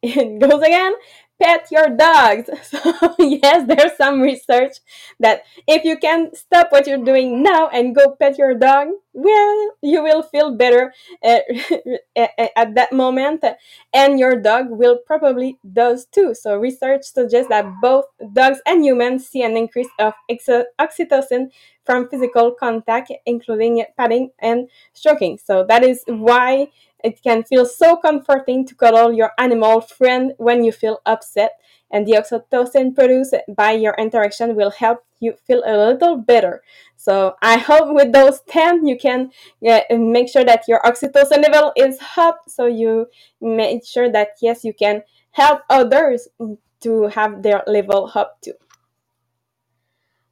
it 0.03 0.39
goes 0.41 0.63
again, 0.63 0.95
pet 1.41 1.69
your 1.71 1.89
dogs. 1.89 2.51
So, 2.63 3.15
yes, 3.19 3.67
there's 3.67 3.97
some 3.97 4.21
research 4.21 4.79
that 5.21 5.43
if 5.67 5.85
you 5.85 5.97
can 5.97 6.35
stop 6.35 6.69
what 6.71 6.87
you're 6.87 7.05
doing 7.05 7.43
now 7.43 7.69
and 7.69 7.95
go 7.95 8.17
pet 8.19 8.39
your 8.39 8.55
dog, 8.55 8.89
well, 9.15 9.71
you 9.81 10.03
will 10.03 10.23
feel 10.23 10.57
better 10.57 10.93
uh, 11.23 11.39
at 12.17 12.75
that 12.75 12.93
moment, 12.93 13.45
and 13.93 14.19
your 14.19 14.37
dog 14.41 14.67
will 14.71 14.99
probably 15.07 15.59
does 15.73 16.07
too. 16.07 16.35
So, 16.35 16.57
research 16.57 17.05
suggests 17.05 17.49
that 17.49 17.67
both 17.81 18.07
dogs 18.33 18.59
and 18.67 18.85
humans 18.85 19.29
see 19.29 19.43
an 19.43 19.57
increase 19.57 19.89
of 19.99 20.15
oxytocin 20.31 21.51
from 21.85 22.09
physical 22.09 22.53
contact, 22.53 23.13
including 23.27 23.85
patting 23.97 24.31
and 24.41 24.69
stroking. 24.93 25.39
So, 25.39 25.65
that 25.69 25.85
is 25.85 26.03
why 26.07 26.69
it 27.03 27.23
can 27.23 27.43
feel 27.45 27.67
so 27.67 27.97
comforting 27.97 28.67
to 28.67 28.75
cuddle 28.75 29.13
your 29.13 29.31
animal 29.39 29.81
friend 29.81 30.33
when 30.39 30.65
you 30.65 30.73
feel 30.73 31.01
upset, 31.07 31.53
and 31.95 32.05
the 32.07 32.13
oxytocin 32.13 32.93
produced 32.95 33.37
by 33.57 33.71
your 33.71 33.95
interaction 33.95 34.57
will 34.57 34.73
help 34.73 35.05
you 35.21 35.33
feel 35.47 35.63
a 35.65 35.93
little 35.93 36.17
better. 36.17 36.61
So 36.97 37.37
I 37.41 37.57
hope 37.57 37.95
with 37.95 38.13
those 38.13 38.41
10 38.49 38.85
you 38.87 38.99
can 38.99 39.31
make 39.63 40.29
sure 40.29 40.45
that 40.45 40.65
your 40.67 40.81
oxytocin 40.81 41.41
level 41.43 41.73
is 41.77 41.99
up 42.17 42.41
so 42.49 42.67
you 42.67 43.07
make 43.41 43.87
sure 43.87 44.11
that 44.11 44.31
yes 44.43 44.65
you 44.65 44.75
can 44.75 45.03
help 45.31 45.63
others 45.71 46.27
to 46.81 47.07
have 47.09 47.43
their 47.43 47.63
level 47.69 48.11
up 48.15 48.41
too. 48.43 48.55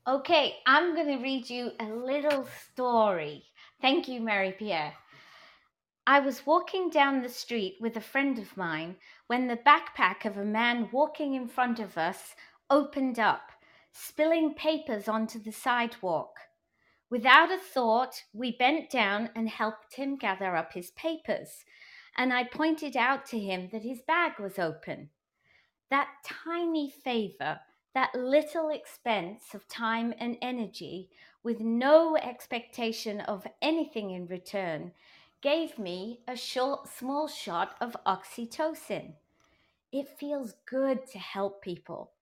Okay, 0.07 0.57
I'm 0.66 0.96
going 0.96 1.07
to 1.07 1.22
read 1.22 1.48
you 1.48 1.70
a 1.79 1.85
little 1.85 2.44
story. 2.72 3.44
Thank 3.81 4.09
you, 4.09 4.20
Marie 4.20 4.51
Pierre. 4.51 4.94
I 6.05 6.18
was 6.18 6.44
walking 6.44 6.90
down 6.90 7.22
the 7.22 7.29
street 7.29 7.77
with 7.81 7.96
a 7.96 8.01
friend 8.01 8.37
of 8.40 8.57
mine 8.57 8.96
when 9.33 9.49
the 9.49 9.57
backpack 9.57 10.27
of 10.27 10.37
a 10.37 10.45
man 10.45 10.90
walking 10.92 11.33
in 11.33 11.49
front 11.49 11.81
of 11.81 11.97
us 11.97 12.35
opened 12.68 13.18
up, 13.18 13.51
spilling 13.90 14.53
papers 14.53 15.09
onto 15.09 15.38
the 15.38 15.51
sidewalk. 15.51 16.35
Without 17.09 17.51
a 17.51 17.57
thought, 17.57 18.25
we 18.35 18.55
bent 18.55 18.90
down 18.90 19.31
and 19.35 19.49
helped 19.49 19.95
him 19.95 20.16
gather 20.16 20.55
up 20.55 20.75
his 20.75 20.90
papers, 20.90 21.64
and 22.14 22.31
I 22.31 22.45
pointed 22.45 22.95
out 22.95 23.25
to 23.29 23.38
him 23.38 23.71
that 23.73 23.85
his 23.85 24.03
bag 24.07 24.33
was 24.38 24.59
open. 24.59 25.09
That 25.88 26.09
tiny 26.27 26.90
favor, 26.90 27.59
that 27.95 28.14
little 28.14 28.68
expense 28.68 29.55
of 29.55 29.66
time 29.66 30.12
and 30.18 30.37
energy, 30.42 31.09
with 31.42 31.59
no 31.59 32.18
expectation 32.18 33.21
of 33.21 33.47
anything 33.62 34.11
in 34.11 34.27
return, 34.27 34.92
gave 35.40 35.79
me 35.79 36.21
a 36.29 36.37
short, 36.37 36.87
small 36.87 37.29
shot 37.29 37.77
of 37.81 37.97
oxytocin. 38.05 39.14
It 39.92 40.09
feels 40.18 40.55
good 40.66 41.07
to 41.09 41.18
help 41.18 41.62
people. 41.62 42.12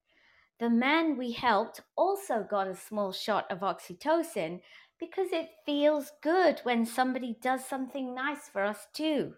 The 0.59 0.69
man 0.69 1.17
we 1.17 1.33
helped 1.33 1.81
also 1.97 2.43
got 2.43 2.67
a 2.67 2.75
small 2.75 3.13
shot 3.13 3.51
of 3.51 3.61
oxytocin 3.61 4.61
because 4.99 5.33
it 5.33 5.51
feels 5.65 6.13
good 6.21 6.61
when 6.65 6.85
somebody 6.85 7.39
does 7.41 7.65
something 7.65 8.15
nice 8.15 8.49
for 8.49 8.65
us 8.65 8.89
too. 8.93 9.35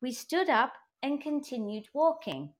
We 0.00 0.12
stood 0.12 0.48
up 0.48 0.72
and 1.02 1.20
continued 1.20 1.88
walking. 1.92 2.54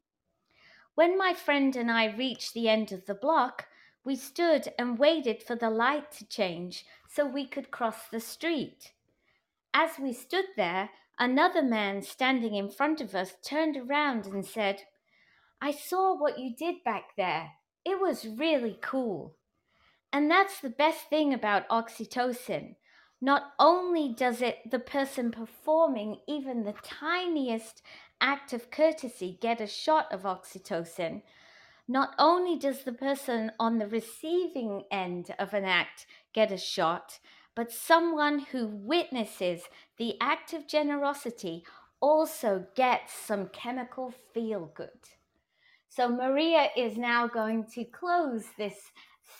When 0.94 1.16
my 1.16 1.32
friend 1.32 1.74
and 1.74 1.90
I 1.90 2.14
reached 2.14 2.52
the 2.52 2.68
end 2.68 2.92
of 2.92 3.06
the 3.06 3.14
block, 3.14 3.66
we 4.04 4.14
stood 4.14 4.72
and 4.78 4.98
waited 4.98 5.42
for 5.42 5.56
the 5.56 5.70
light 5.70 6.12
to 6.12 6.28
change 6.28 6.84
so 7.08 7.26
we 7.26 7.46
could 7.46 7.70
cross 7.70 8.08
the 8.10 8.20
street. 8.20 8.92
As 9.72 9.98
we 9.98 10.12
stood 10.12 10.44
there, 10.56 10.90
another 11.22 11.62
man 11.62 12.02
standing 12.02 12.56
in 12.56 12.68
front 12.68 13.00
of 13.00 13.14
us 13.14 13.34
turned 13.44 13.76
around 13.76 14.26
and 14.26 14.44
said, 14.44 14.82
I 15.60 15.70
saw 15.70 16.18
what 16.18 16.36
you 16.36 16.52
did 16.52 16.82
back 16.84 17.10
there. 17.16 17.52
It 17.84 18.00
was 18.00 18.26
really 18.26 18.76
cool. 18.82 19.36
And 20.12 20.28
that's 20.28 20.60
the 20.60 20.68
best 20.68 21.08
thing 21.08 21.32
about 21.32 21.68
oxytocin. 21.68 22.74
not 23.20 23.52
only 23.60 24.12
does 24.12 24.42
it 24.42 24.68
the 24.68 24.80
person 24.80 25.30
performing 25.30 26.18
even 26.26 26.64
the 26.64 26.74
tiniest 26.82 27.80
act 28.20 28.52
of 28.52 28.72
courtesy 28.72 29.38
get 29.40 29.60
a 29.60 29.66
shot 29.66 30.10
of 30.10 30.22
oxytocin, 30.22 31.22
not 31.86 32.14
only 32.18 32.58
does 32.58 32.82
the 32.82 32.92
person 32.92 33.52
on 33.60 33.78
the 33.78 33.86
receiving 33.86 34.82
end 34.90 35.32
of 35.38 35.54
an 35.54 35.64
act 35.64 36.04
get 36.34 36.50
a 36.50 36.58
shot, 36.58 37.20
but 37.54 37.70
someone 37.70 38.40
who 38.50 38.66
witnesses 38.66 39.62
the 40.02 40.16
act 40.20 40.52
of 40.52 40.66
generosity 40.66 41.62
also 42.00 42.66
gets 42.74 43.12
some 43.12 43.46
chemical 43.50 44.12
feel 44.34 44.68
good. 44.74 45.02
So, 45.88 46.08
Maria 46.08 46.70
is 46.76 46.98
now 46.98 47.28
going 47.28 47.66
to 47.74 47.84
close 47.84 48.42
this 48.58 48.78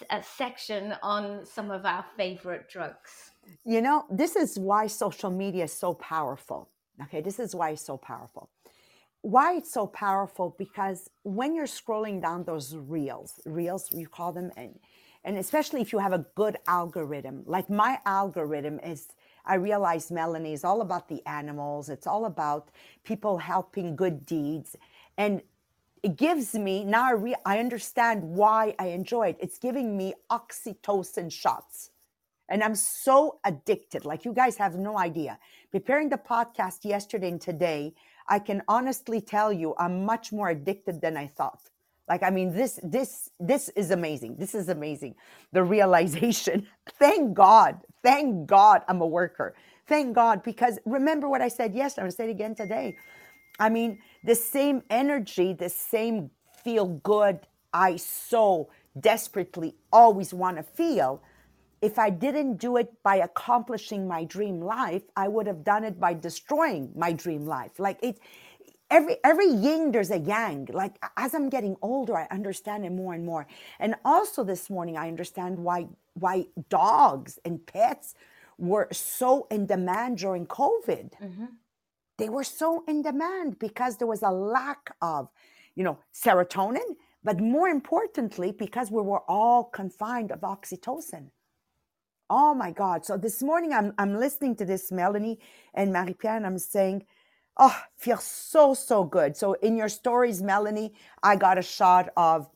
uh, 0.09 0.21
section 0.21 0.95
on 1.03 1.45
some 1.45 1.73
of 1.73 1.85
our 1.85 2.05
favorite 2.17 2.69
drugs. 2.69 3.33
You 3.65 3.81
know, 3.81 4.05
this 4.09 4.37
is 4.37 4.57
why 4.57 4.87
social 4.87 5.33
media 5.33 5.65
is 5.65 5.73
so 5.73 5.95
powerful. 5.95 6.69
Okay, 7.05 7.21
this 7.21 7.41
is 7.41 7.57
why 7.57 7.71
it's 7.71 7.85
so 7.85 7.97
powerful. 7.97 8.49
Why 9.23 9.57
it's 9.57 9.73
so 9.73 9.89
powerful 9.89 10.55
because 10.65 11.11
when 11.25 11.57
you're 11.57 11.75
scrolling 11.81 12.23
down 12.23 12.45
those 12.45 12.77
reels, 12.77 13.41
reels 13.47 13.89
we 13.93 14.05
call 14.05 14.31
them, 14.33 14.53
and 14.57 14.79
and 15.25 15.39
especially 15.39 15.81
if 15.81 15.93
you 15.93 15.99
have 15.99 16.13
a 16.13 16.27
good 16.35 16.57
algorithm, 16.67 17.43
like 17.47 17.69
my 17.71 17.99
algorithm 18.05 18.79
is, 18.81 19.09
I 19.47 19.55
realize 19.57 20.11
Melanie 20.11 20.53
is 20.53 20.65
all 20.65 20.81
about 20.81 21.09
the 21.09 21.27
animals. 21.27 21.89
It's 21.89 22.07
all 22.07 22.27
about 22.27 22.71
people 23.05 23.39
helping 23.39 23.97
good 23.97 24.27
deeds, 24.27 24.77
and 25.19 25.43
it 26.03 26.17
gives 26.17 26.55
me 26.55 26.85
now. 26.85 27.05
I, 27.05 27.13
re, 27.13 27.35
I 27.47 27.59
understand 27.59 28.23
why 28.23 28.75
I 28.79 28.89
enjoy 28.89 29.29
it. 29.31 29.39
It's 29.41 29.59
giving 29.59 29.97
me 29.97 30.15
oxytocin 30.31 31.33
shots 31.33 31.91
and 32.49 32.63
I'm 32.63 32.75
so 32.75 33.41
addicted. 33.45 34.05
Like 34.05 34.25
you 34.25 34.33
guys 34.33 34.57
have 34.59 34.77
no 34.77 34.99
idea. 34.99 35.39
Preparing 35.71 36.11
the 36.11 36.19
podcast 36.19 36.85
yesterday 36.85 37.29
and 37.29 37.41
today, 37.41 37.95
I 38.29 38.39
can 38.41 38.63
honestly 38.69 39.21
tell 39.21 39.53
you 39.53 39.75
I'm 39.79 40.05
much 40.05 40.33
more 40.33 40.51
addicted 40.51 41.01
than 41.01 41.17
I 41.17 41.29
thought. 41.29 41.61
Like 42.09 42.23
I 42.23 42.31
mean 42.31 42.53
this 42.55 42.79
this 42.83 43.31
this 43.41 43.71
is 43.71 43.91
amazing. 43.91 44.37
This 44.37 44.55
is 44.55 44.69
amazing. 44.69 45.15
The 45.53 45.65
realization. 45.65 46.67
Thank 46.99 47.35
God. 47.35 47.81
Thank 48.03 48.47
God 48.49 48.83
I'm 48.89 49.01
a 49.03 49.07
worker. 49.07 49.55
Thank 49.89 50.15
God 50.15 50.43
because 50.45 50.79
remember 50.87 51.29
what 51.29 51.43
I 51.43 51.49
said 51.49 51.75
yesterday, 51.75 52.05
I'm 52.05 52.11
to 52.11 52.17
say 52.17 52.25
it 52.29 52.31
again 52.33 52.55
today. 52.55 52.97
I 53.61 53.71
mean, 53.71 54.01
the 54.25 54.37
same 54.37 54.83
energy, 54.91 55.55
the 55.55 55.71
same 55.71 56.31
feel 56.65 56.87
good 56.87 57.41
I 57.75 57.97
so 57.97 58.71
desperately 59.01 59.77
always 59.93 60.35
want 60.35 60.59
to 60.59 60.65
feel 60.65 61.23
if 61.83 61.99
I 61.99 62.11
didn't 62.11 62.59
do 62.59 62.77
it 62.79 62.93
by 63.05 63.17
accomplishing 63.17 64.09
my 64.09 64.25
dream 64.25 64.61
life, 64.61 65.03
I 65.17 65.29
would 65.29 65.47
have 65.49 65.65
done 65.65 65.85
it 65.85 66.01
by 66.01 66.15
destroying 66.15 66.93
my 66.97 67.13
dream 67.13 67.47
life. 67.47 67.79
Like 67.79 67.99
it, 68.03 68.19
every 68.91 69.17
every 69.25 69.49
yin 69.49 69.93
there's 69.93 70.11
a 70.11 70.19
yang. 70.19 70.69
Like 70.73 70.97
as 71.17 71.35
I'm 71.35 71.51
getting 71.51 71.77
older, 71.83 72.17
I 72.17 72.27
understand 72.31 72.87
it 72.87 72.93
more 72.93 73.15
and 73.15 73.27
more. 73.27 73.47
And 73.81 73.97
also 74.05 74.45
this 74.45 74.71
morning, 74.71 74.97
I 74.99 75.09
understand 75.09 75.59
why 75.59 75.89
why 76.15 76.47
dogs 76.69 77.39
and 77.45 77.67
pets 77.67 78.15
were 78.59 78.89
so 78.93 79.47
in 79.51 79.67
demand 79.67 80.19
during 80.19 80.47
COVID. 80.47 81.11
Mm-hmm. 81.21 81.47
They 82.19 82.29
were 82.29 82.45
so 82.45 82.85
in 82.87 83.03
demand 83.03 83.59
because 83.59 83.97
there 83.97 84.07
was 84.07 84.23
a 84.23 84.31
lack 84.31 84.95
of, 85.01 85.29
you 85.75 85.83
know, 85.85 85.99
serotonin, 86.15 86.97
but 87.25 87.41
more 87.41 87.69
importantly, 87.69 88.53
because 88.53 88.91
we 88.91 89.03
were 89.03 89.23
all 89.29 89.65
confined 89.65 90.31
of 90.31 90.41
oxytocin. 90.41 91.31
Oh 92.31 92.55
my 92.55 92.71
God. 92.71 93.05
So 93.05 93.17
this 93.17 93.43
morning 93.43 93.73
I'm, 93.73 93.93
I'm 93.99 94.15
listening 94.15 94.57
to 94.57 94.65
this 94.65 94.93
Melanie 94.93 95.39
and 95.75 95.93
Marie 95.93 96.15
Pierre, 96.15 96.37
and 96.37 96.47
I'm 96.47 96.59
saying, 96.59 97.05
Oh, 97.59 97.79
feels 97.99 98.25
so, 98.25 98.73
so 98.73 99.05
good. 99.05 99.37
So 99.37 99.53
in 99.55 99.77
your 99.77 99.91
stories, 99.91 100.41
Melanie, 100.41 100.95
I 101.23 101.37
got 101.37 101.59
a 101.59 101.63
shot 101.63 102.09
of 102.17 102.49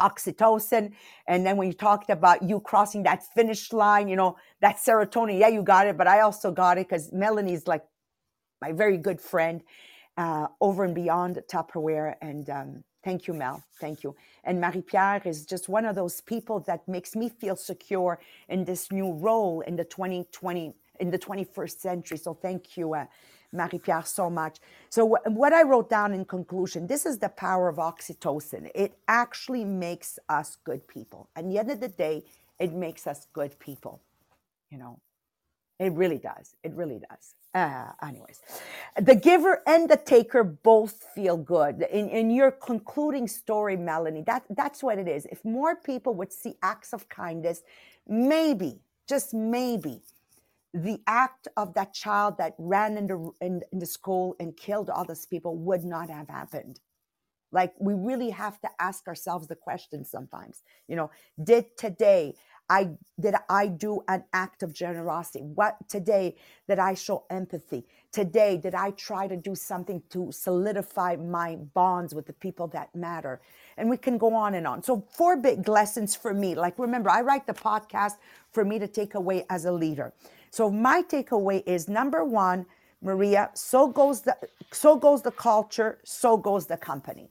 oxytocin. 0.00 0.92
And 1.26 1.44
then 1.46 1.56
when 1.56 1.68
you 1.68 1.74
talked 1.74 2.10
about 2.10 2.42
you 2.42 2.60
crossing 2.60 3.02
that 3.04 3.24
finish 3.34 3.72
line, 3.72 4.08
you 4.08 4.16
know, 4.16 4.36
that 4.60 4.76
serotonin, 4.76 5.38
yeah, 5.38 5.48
you 5.48 5.62
got 5.62 5.86
it. 5.86 5.96
But 5.96 6.06
I 6.06 6.20
also 6.20 6.50
got 6.50 6.78
it 6.78 6.88
because 6.88 7.12
Melanie's 7.12 7.66
like 7.66 7.84
my 8.60 8.72
very 8.72 8.96
good 8.96 9.20
friend 9.20 9.62
uh, 10.16 10.48
over 10.60 10.84
and 10.84 10.94
beyond 10.94 11.42
Tupperware. 11.48 12.14
And 12.20 12.48
um, 12.50 12.84
Thank 13.04 13.26
you, 13.26 13.34
Mel. 13.34 13.62
Thank 13.80 14.04
you. 14.04 14.14
And 14.44 14.60
Marie 14.60 14.82
Pierre 14.82 15.20
is 15.24 15.44
just 15.44 15.68
one 15.68 15.84
of 15.84 15.96
those 15.96 16.20
people 16.20 16.60
that 16.60 16.86
makes 16.86 17.16
me 17.16 17.28
feel 17.28 17.56
secure 17.56 18.20
in 18.48 18.64
this 18.64 18.92
new 18.92 19.12
role 19.12 19.60
in 19.62 19.74
the 19.74 19.84
2020, 19.84 20.72
in 21.00 21.10
the 21.10 21.18
21st 21.18 21.80
century. 21.80 22.16
So 22.16 22.32
thank 22.32 22.76
you, 22.76 22.94
uh, 22.94 23.06
Marie 23.52 23.78
Pierre, 23.80 24.04
so 24.04 24.30
much. 24.30 24.58
So, 24.90 25.08
wh- 25.16 25.26
what 25.32 25.52
I 25.52 25.62
wrote 25.62 25.90
down 25.90 26.14
in 26.14 26.24
conclusion 26.24 26.86
this 26.86 27.06
is 27.06 27.18
the 27.18 27.30
power 27.30 27.68
of 27.68 27.76
oxytocin. 27.76 28.70
It 28.74 28.94
actually 29.08 29.64
makes 29.64 30.18
us 30.28 30.58
good 30.64 30.86
people. 30.88 31.30
At 31.36 31.48
the 31.48 31.58
end 31.58 31.70
of 31.70 31.80
the 31.80 31.88
day, 31.88 32.24
it 32.60 32.72
makes 32.74 33.06
us 33.06 33.26
good 33.34 33.58
people, 33.60 34.02
you 34.70 34.78
know. 34.78 34.98
It 35.78 35.92
really 35.92 36.18
does. 36.18 36.56
It 36.64 36.72
really 36.74 37.00
does. 37.10 37.34
Uh, 37.54 37.92
anyways, 38.06 38.40
the 39.00 39.14
giver 39.14 39.62
and 39.66 39.88
the 39.90 39.96
taker 39.96 40.44
both 40.44 41.04
feel 41.14 41.36
good. 41.36 41.86
In, 41.90 42.08
in 42.10 42.30
your 42.30 42.50
concluding 42.50 43.28
story, 43.28 43.76
Melanie, 43.76 44.22
that, 44.26 44.44
that's 44.50 44.82
what 44.82 44.98
it 44.98 45.08
is. 45.08 45.26
If 45.26 45.44
more 45.44 45.76
people 45.76 46.14
would 46.14 46.32
see 46.32 46.56
acts 46.62 46.92
of 46.92 47.08
kindness, 47.08 47.62
maybe, 48.08 48.80
just 49.08 49.34
maybe, 49.34 50.02
the 50.74 51.00
act 51.06 51.48
of 51.56 51.74
that 51.74 51.92
child 51.92 52.38
that 52.38 52.54
ran 52.58 52.96
into 52.96 53.34
in, 53.40 53.62
in 53.72 53.78
the 53.78 53.86
school 53.86 54.36
and 54.40 54.56
killed 54.56 54.88
all 54.88 55.04
those 55.04 55.26
people 55.26 55.56
would 55.56 55.84
not 55.84 56.08
have 56.08 56.28
happened. 56.28 56.80
Like 57.52 57.74
we 57.78 57.92
really 57.92 58.30
have 58.30 58.58
to 58.62 58.68
ask 58.80 59.06
ourselves 59.06 59.46
the 59.46 59.54
question 59.54 60.04
sometimes. 60.04 60.62
You 60.88 60.96
know, 60.96 61.10
did 61.44 61.76
today 61.76 62.34
I 62.70 62.88
did 63.20 63.34
I 63.50 63.66
do 63.66 64.02
an 64.08 64.24
act 64.32 64.62
of 64.62 64.72
generosity? 64.72 65.40
What 65.40 65.76
today 65.90 66.36
did 66.66 66.78
I 66.78 66.94
show 66.94 67.26
empathy? 67.28 67.84
Today 68.10 68.56
did 68.56 68.74
I 68.74 68.92
try 68.92 69.28
to 69.28 69.36
do 69.36 69.54
something 69.54 70.02
to 70.08 70.32
solidify 70.32 71.16
my 71.16 71.56
bonds 71.74 72.14
with 72.14 72.24
the 72.24 72.32
people 72.32 72.68
that 72.68 72.94
matter? 72.94 73.42
And 73.76 73.90
we 73.90 73.98
can 73.98 74.16
go 74.16 74.34
on 74.34 74.54
and 74.54 74.66
on. 74.66 74.82
So 74.82 75.04
four 75.12 75.36
big 75.36 75.68
lessons 75.68 76.16
for 76.16 76.32
me. 76.32 76.54
Like 76.54 76.78
remember, 76.78 77.10
I 77.10 77.20
write 77.20 77.46
the 77.46 77.52
podcast 77.52 78.14
for 78.52 78.64
me 78.64 78.78
to 78.78 78.88
take 78.88 79.14
away 79.14 79.44
as 79.50 79.66
a 79.66 79.72
leader. 79.72 80.14
So 80.52 80.70
my 80.70 81.02
takeaway 81.02 81.62
is 81.66 81.88
number 81.88 82.24
one, 82.26 82.66
Maria, 83.00 83.50
so 83.54 83.88
goes 83.88 84.20
the 84.20 84.36
so 84.70 84.96
goes 84.96 85.22
the 85.22 85.30
culture, 85.30 85.98
so 86.04 86.36
goes 86.36 86.66
the 86.66 86.76
company. 86.76 87.30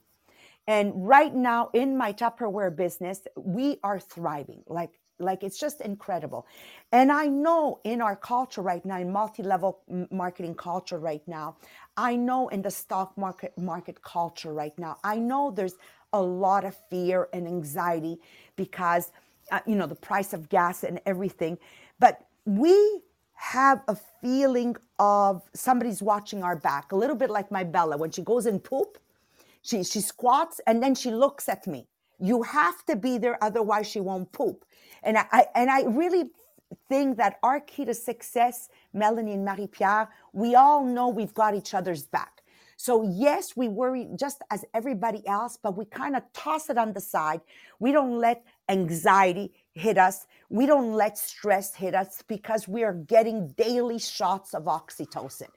And 0.66 1.06
right 1.08 1.32
now 1.34 1.70
in 1.72 1.96
my 1.96 2.12
Tupperware 2.12 2.74
business, 2.74 3.20
we 3.36 3.78
are 3.84 4.00
thriving. 4.00 4.64
Like 4.66 4.98
like 5.20 5.44
it's 5.44 5.60
just 5.60 5.82
incredible. 5.82 6.48
And 6.90 7.12
I 7.12 7.26
know 7.26 7.78
in 7.84 8.02
our 8.02 8.16
culture 8.16 8.60
right 8.60 8.84
now, 8.84 8.98
in 8.98 9.12
multi-level 9.12 9.78
marketing 10.10 10.56
culture 10.56 10.98
right 10.98 11.22
now, 11.28 11.56
I 11.96 12.16
know 12.16 12.48
in 12.48 12.62
the 12.62 12.72
stock 12.72 13.16
market 13.16 13.56
market 13.56 14.02
culture 14.02 14.52
right 14.52 14.76
now, 14.80 14.98
I 15.04 15.16
know 15.20 15.52
there's 15.52 15.76
a 16.12 16.20
lot 16.20 16.64
of 16.64 16.76
fear 16.90 17.28
and 17.32 17.46
anxiety 17.46 18.18
because 18.56 19.12
uh, 19.52 19.60
you 19.64 19.76
know 19.76 19.86
the 19.86 20.02
price 20.10 20.32
of 20.32 20.48
gas 20.48 20.82
and 20.82 21.00
everything. 21.06 21.56
But 22.00 22.26
we 22.44 23.02
have 23.34 23.82
a 23.88 23.96
feeling 24.20 24.76
of 24.98 25.42
somebody's 25.54 26.02
watching 26.02 26.42
our 26.42 26.56
back, 26.56 26.92
a 26.92 26.96
little 26.96 27.16
bit 27.16 27.30
like 27.30 27.50
my 27.50 27.64
Bella 27.64 27.96
when 27.96 28.10
she 28.10 28.22
goes 28.22 28.46
in 28.46 28.60
poop, 28.60 28.98
she 29.62 29.84
she 29.84 30.00
squats 30.00 30.60
and 30.66 30.82
then 30.82 30.94
she 30.94 31.10
looks 31.10 31.48
at 31.48 31.66
me. 31.66 31.86
You 32.18 32.42
have 32.42 32.84
to 32.86 32.96
be 32.96 33.18
there, 33.18 33.42
otherwise 33.42 33.86
she 33.88 34.00
won't 34.00 34.30
poop. 34.32 34.64
And 35.02 35.18
I, 35.18 35.46
and 35.54 35.70
I 35.70 35.82
really 35.82 36.30
think 36.88 37.16
that 37.16 37.38
our 37.42 37.60
key 37.60 37.84
to 37.84 37.94
success, 37.94 38.68
Melanie 38.92 39.32
and 39.32 39.44
Marie 39.44 39.66
Pierre, 39.66 40.08
we 40.32 40.54
all 40.54 40.84
know 40.84 41.08
we've 41.08 41.34
got 41.34 41.54
each 41.54 41.74
other's 41.74 42.04
back. 42.04 42.42
So 42.76 43.02
yes, 43.02 43.56
we 43.56 43.68
worry 43.68 44.08
just 44.16 44.42
as 44.50 44.64
everybody 44.74 45.26
else, 45.26 45.56
but 45.60 45.76
we 45.76 45.84
kind 45.84 46.16
of 46.16 46.22
toss 46.32 46.70
it 46.70 46.78
on 46.78 46.92
the 46.92 47.00
side. 47.00 47.40
We 47.78 47.92
don't 47.92 48.18
let 48.18 48.44
anxiety 48.68 49.52
hit 49.74 49.98
us. 49.98 50.26
We 50.50 50.66
don't 50.66 50.92
let 50.92 51.18
stress 51.18 51.74
hit 51.74 51.94
us 51.94 52.22
because 52.28 52.68
we 52.68 52.84
are 52.84 52.94
getting 52.94 53.48
daily 53.56 53.98
shots 53.98 54.54
of 54.54 54.64
oxytocin. 54.64 55.48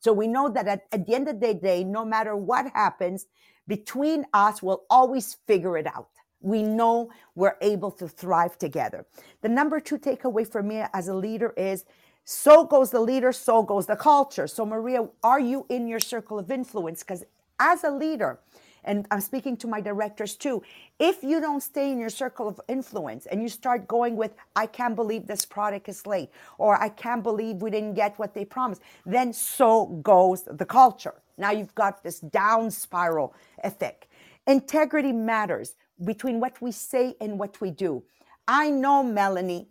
So 0.00 0.12
we 0.12 0.28
know 0.28 0.48
that 0.50 0.68
at, 0.68 0.82
at 0.92 1.06
the 1.06 1.14
end 1.14 1.28
of 1.28 1.40
the 1.40 1.54
day, 1.54 1.82
no 1.84 2.04
matter 2.04 2.36
what 2.36 2.66
happens 2.74 3.26
between 3.66 4.26
us, 4.34 4.62
we'll 4.62 4.84
always 4.90 5.34
figure 5.46 5.78
it 5.78 5.86
out 5.86 6.08
we 6.44 6.62
know 6.62 7.10
we're 7.34 7.56
able 7.62 7.90
to 7.90 8.06
thrive 8.06 8.58
together. 8.58 9.06
The 9.40 9.48
number 9.48 9.80
two 9.80 9.98
takeaway 9.98 10.46
for 10.46 10.62
me 10.62 10.84
as 10.92 11.08
a 11.08 11.14
leader 11.14 11.54
is 11.56 11.84
so 12.24 12.64
goes 12.64 12.90
the 12.90 13.00
leader, 13.00 13.32
so 13.32 13.62
goes 13.62 13.86
the 13.86 13.96
culture. 13.96 14.46
So, 14.46 14.64
Maria, 14.64 15.08
are 15.22 15.40
you 15.40 15.66
in 15.68 15.88
your 15.88 16.00
circle 16.00 16.38
of 16.38 16.50
influence? 16.50 17.02
Because 17.02 17.24
as 17.58 17.84
a 17.84 17.90
leader, 17.90 18.40
and 18.84 19.06
I'm 19.10 19.20
speaking 19.20 19.56
to 19.58 19.66
my 19.66 19.80
directors 19.80 20.36
too. 20.36 20.62
If 20.98 21.22
you 21.22 21.40
don't 21.40 21.62
stay 21.62 21.90
in 21.92 21.98
your 21.98 22.10
circle 22.10 22.48
of 22.48 22.60
influence 22.68 23.26
and 23.26 23.42
you 23.42 23.48
start 23.48 23.88
going 23.88 24.16
with, 24.16 24.34
I 24.56 24.66
can't 24.66 24.96
believe 24.96 25.26
this 25.26 25.44
product 25.44 25.88
is 25.88 26.06
late, 26.06 26.30
or 26.58 26.80
I 26.80 26.88
can't 26.88 27.22
believe 27.22 27.56
we 27.56 27.70
didn't 27.70 27.94
get 27.94 28.18
what 28.18 28.34
they 28.34 28.44
promised, 28.44 28.82
then 29.06 29.32
so 29.32 29.86
goes 30.02 30.44
the 30.44 30.66
culture. 30.66 31.14
Now 31.38 31.50
you've 31.50 31.74
got 31.74 32.02
this 32.02 32.20
down 32.20 32.70
spiral 32.70 33.34
effect. 33.62 34.06
Integrity 34.46 35.12
matters 35.12 35.74
between 36.04 36.40
what 36.40 36.60
we 36.60 36.72
say 36.72 37.14
and 37.20 37.38
what 37.38 37.60
we 37.60 37.70
do. 37.70 38.02
I 38.46 38.70
know, 38.70 39.02
Melanie, 39.02 39.68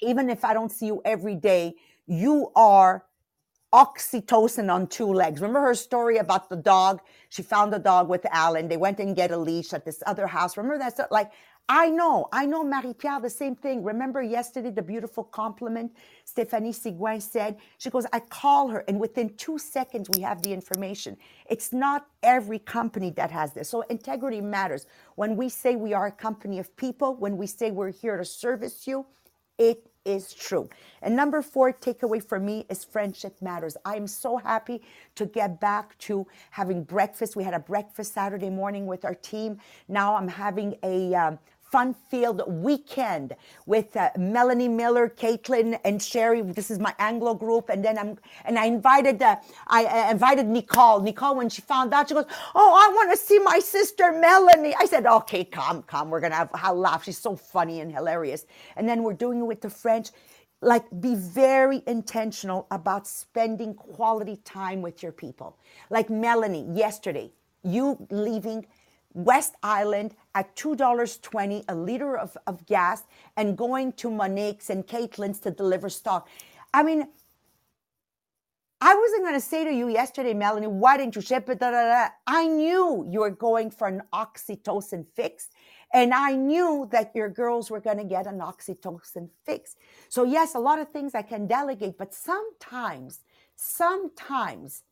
even 0.00 0.30
if 0.30 0.44
I 0.44 0.54
don't 0.54 0.70
see 0.72 0.86
you 0.86 1.02
every 1.04 1.34
day, 1.34 1.74
you 2.06 2.50
are 2.56 3.04
oxytocin 3.72 4.72
on 4.72 4.86
two 4.86 5.12
legs. 5.12 5.40
Remember 5.40 5.60
her 5.60 5.74
story 5.74 6.18
about 6.18 6.48
the 6.48 6.56
dog? 6.56 7.00
She 7.28 7.42
found 7.42 7.72
the 7.72 7.78
dog 7.78 8.08
with 8.08 8.26
Alan. 8.30 8.68
They 8.68 8.76
went 8.76 8.98
and 8.98 9.14
get 9.14 9.30
a 9.30 9.36
leash 9.36 9.72
at 9.72 9.84
this 9.84 10.02
other 10.06 10.26
house. 10.26 10.56
Remember 10.56 10.78
that? 10.78 11.10
Like, 11.10 11.30
I 11.70 11.90
know, 11.90 12.28
I 12.32 12.46
know, 12.46 12.64
Marie 12.64 12.94
Pierre, 12.94 13.20
the 13.20 13.28
same 13.28 13.54
thing. 13.54 13.84
Remember 13.84 14.22
yesterday 14.22 14.70
the 14.70 14.80
beautiful 14.80 15.22
compliment 15.22 15.92
Stephanie 16.24 16.72
Sigouin 16.72 17.20
said? 17.20 17.58
She 17.76 17.90
goes, 17.90 18.06
I 18.10 18.20
call 18.20 18.68
her, 18.68 18.84
and 18.88 18.98
within 18.98 19.36
two 19.36 19.58
seconds, 19.58 20.08
we 20.16 20.22
have 20.22 20.40
the 20.40 20.54
information. 20.54 21.18
It's 21.50 21.70
not 21.70 22.06
every 22.22 22.58
company 22.58 23.10
that 23.10 23.30
has 23.30 23.52
this. 23.52 23.68
So 23.68 23.82
integrity 23.90 24.40
matters. 24.40 24.86
When 25.16 25.36
we 25.36 25.50
say 25.50 25.76
we 25.76 25.92
are 25.92 26.06
a 26.06 26.12
company 26.12 26.58
of 26.58 26.74
people, 26.76 27.16
when 27.16 27.36
we 27.36 27.46
say 27.46 27.70
we're 27.70 27.92
here 27.92 28.16
to 28.16 28.24
service 28.24 28.86
you, 28.86 29.04
it 29.58 29.87
is 30.08 30.32
true. 30.32 30.68
And 31.02 31.14
number 31.14 31.42
four 31.42 31.72
takeaway 31.72 32.24
for 32.24 32.40
me 32.40 32.64
is 32.70 32.84
friendship 32.84 33.36
matters. 33.42 33.76
I 33.84 33.96
am 33.96 34.06
so 34.06 34.38
happy 34.38 34.82
to 35.16 35.26
get 35.26 35.60
back 35.60 35.96
to 35.98 36.26
having 36.50 36.82
breakfast. 36.82 37.36
We 37.36 37.44
had 37.44 37.54
a 37.54 37.60
breakfast 37.60 38.14
Saturday 38.14 38.50
morning 38.50 38.86
with 38.86 39.04
our 39.04 39.14
team. 39.14 39.58
Now 39.86 40.16
I'm 40.16 40.28
having 40.28 40.76
a 40.82 41.14
um, 41.14 41.38
fun-filled 41.70 42.42
weekend 42.46 43.36
with 43.66 43.96
uh, 43.96 44.10
Melanie 44.18 44.68
Miller, 44.68 45.08
Caitlin, 45.08 45.78
and 45.84 46.02
Sherry. 46.02 46.42
This 46.42 46.70
is 46.70 46.78
my 46.78 46.94
Anglo 46.98 47.34
group, 47.34 47.68
and 47.68 47.84
then 47.84 47.98
I'm 47.98 48.18
and 48.44 48.58
I 48.58 48.66
invited 48.66 49.22
uh, 49.22 49.36
I 49.66 49.84
uh, 49.84 50.10
invited 50.10 50.46
Nicole. 50.46 51.00
Nicole, 51.00 51.36
when 51.36 51.48
she 51.48 51.62
found 51.62 51.92
out, 51.94 52.08
she 52.08 52.14
goes, 52.14 52.26
"Oh, 52.54 52.72
I 52.74 52.92
want 52.94 53.10
to 53.12 53.16
see 53.16 53.38
my 53.40 53.58
sister 53.60 54.12
Melanie." 54.12 54.74
I 54.78 54.86
said, 54.86 55.06
"Okay, 55.06 55.44
come, 55.44 55.82
come. 55.82 56.10
We're 56.10 56.20
gonna 56.20 56.36
have 56.36 56.50
a 56.64 56.74
laugh. 56.74 57.04
She's 57.04 57.18
so 57.18 57.36
funny 57.36 57.80
and 57.80 57.92
hilarious." 57.92 58.46
And 58.76 58.88
then 58.88 59.02
we're 59.02 59.14
doing 59.14 59.40
it 59.40 59.44
with 59.46 59.60
the 59.60 59.70
French. 59.70 60.10
Like, 60.62 60.84
be 61.00 61.14
very 61.14 61.82
intentional 61.86 62.66
about 62.70 63.06
spending 63.06 63.74
quality 63.74 64.36
time 64.44 64.82
with 64.82 65.02
your 65.02 65.12
people. 65.12 65.56
Like 65.90 66.10
Melanie 66.10 66.66
yesterday, 66.72 67.32
you 67.62 68.06
leaving 68.10 68.66
West 69.14 69.54
Island 69.62 70.14
at 70.34 70.54
$2.20 70.56 71.64
a 71.68 71.74
liter 71.74 72.16
of, 72.16 72.36
of 72.46 72.64
gas 72.66 73.02
and 73.36 73.56
going 73.56 73.92
to 73.94 74.10
Monique's 74.10 74.70
and 74.70 74.86
Caitlin's 74.86 75.40
to 75.40 75.50
deliver 75.50 75.88
stock. 75.88 76.28
I 76.72 76.82
mean, 76.82 77.08
I 78.80 78.94
wasn't 78.94 79.22
going 79.22 79.34
to 79.34 79.40
say 79.40 79.64
to 79.64 79.72
you 79.72 79.88
yesterday, 79.88 80.34
Melanie, 80.34 80.68
why 80.68 80.96
didn't 80.96 81.16
you 81.16 81.22
ship 81.22 81.48
it? 81.48 81.58
Da, 81.58 81.72
da, 81.72 81.82
da. 81.88 82.08
I 82.26 82.46
knew 82.46 83.04
you 83.10 83.20
were 83.20 83.30
going 83.30 83.70
for 83.70 83.88
an 83.88 84.02
oxytocin 84.12 85.04
fix. 85.14 85.48
And 85.92 86.12
I 86.12 86.32
knew 86.34 86.86
that 86.92 87.12
your 87.14 87.28
girls 87.28 87.70
were 87.70 87.80
going 87.80 87.96
to 87.96 88.04
get 88.04 88.26
an 88.26 88.38
oxytocin 88.38 89.30
fix. 89.44 89.74
So, 90.08 90.22
yes, 90.24 90.54
a 90.54 90.58
lot 90.58 90.78
of 90.78 90.90
things 90.90 91.14
I 91.14 91.22
can 91.22 91.46
delegate, 91.46 91.96
but 91.98 92.14
sometimes, 92.14 93.20
sometimes, 93.56 94.82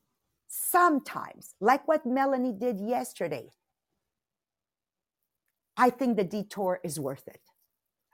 sometimes, 0.49 1.55
like 1.61 1.87
what 1.87 2.07
Melanie 2.07 2.55
did 2.55 2.81
yesterday, 2.81 3.51
I 5.77 5.91
think 5.91 6.17
the 6.17 6.25
detour 6.25 6.81
is 6.83 6.99
worth 6.99 7.29
it. 7.29 7.41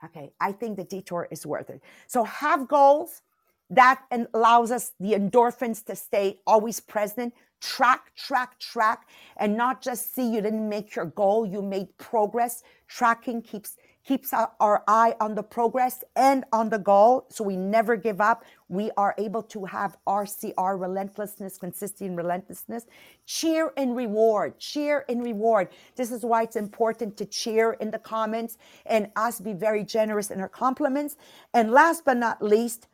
Okay. 0.03 0.33
I 0.39 0.51
think 0.51 0.77
the 0.77 0.83
detour 0.83 1.27
is 1.31 1.45
worth 1.45 1.69
it. 1.69 1.81
So 2.07 2.23
have 2.23 2.67
goals 2.67 3.21
that 3.69 4.03
allows 4.33 4.71
us 4.71 4.91
the 4.99 5.13
endorphins 5.13 5.83
to 5.85 5.95
stay 5.95 6.39
always 6.45 6.79
present. 6.79 7.33
Track, 7.61 8.13
track, 8.15 8.59
track, 8.59 9.07
and 9.37 9.55
not 9.55 9.81
just 9.81 10.13
see 10.13 10.27
you 10.27 10.41
didn't 10.41 10.67
make 10.67 10.95
your 10.95 11.05
goal, 11.05 11.45
you 11.45 11.61
made 11.61 11.97
progress. 11.97 12.61
Tracking 12.87 13.41
keeps 13.41 13.77
keeps 14.05 14.33
our 14.33 14.83
eye 14.87 15.15
on 15.19 15.33
the 15.35 15.43
progress 15.43 16.03
and 16.15 16.43
on 16.51 16.69
the 16.69 16.77
goal. 16.77 17.25
So 17.29 17.43
we 17.43 17.55
never 17.55 17.95
give 17.95 18.19
up. 18.19 18.43
We 18.67 18.91
are 18.97 19.15
able 19.17 19.43
to 19.43 19.65
have 19.65 19.97
RCR, 20.05 20.79
relentlessness, 20.79 21.57
consistency, 21.57 22.05
and 22.05 22.17
relentlessness. 22.17 22.85
Cheer 23.25 23.71
and 23.77 23.95
reward. 23.95 24.59
Cheer 24.59 25.05
and 25.07 25.23
reward. 25.23 25.69
This 25.95 26.11
is 26.11 26.23
why 26.23 26.43
it's 26.43 26.57
important 26.57 27.15
to 27.17 27.25
cheer 27.25 27.73
in 27.73 27.91
the 27.91 27.99
comments 27.99 28.57
and 28.85 29.09
us 29.15 29.39
be 29.39 29.53
very 29.53 29.83
generous 29.83 30.31
in 30.31 30.41
our 30.41 30.49
compliments. 30.49 31.15
And 31.53 31.71
last 31.71 32.03
but 32.03 32.17
not 32.17 32.41
least, 32.41 32.87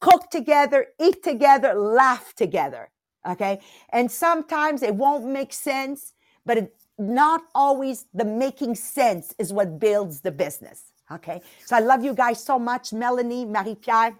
cook 0.00 0.30
together, 0.30 0.88
eat 1.00 1.22
together, 1.22 1.74
laugh 1.74 2.34
together. 2.34 2.90
Okay. 3.28 3.60
And 3.90 4.10
sometimes 4.10 4.82
it 4.82 4.94
won't 4.94 5.24
make 5.26 5.52
sense, 5.52 6.14
but 6.44 6.58
it 6.58 6.74
not 6.98 7.42
always 7.54 8.06
the 8.14 8.24
making 8.24 8.74
sense 8.74 9.34
is 9.38 9.52
what 9.52 9.78
builds 9.78 10.20
the 10.20 10.30
business. 10.30 10.92
Okay. 11.10 11.42
So 11.64 11.76
I 11.76 11.80
love 11.80 12.04
you 12.04 12.14
guys 12.14 12.42
so 12.42 12.58
much. 12.58 12.92
Melanie, 12.92 13.44
Marie 13.44 13.74
Pierre, 13.74 14.14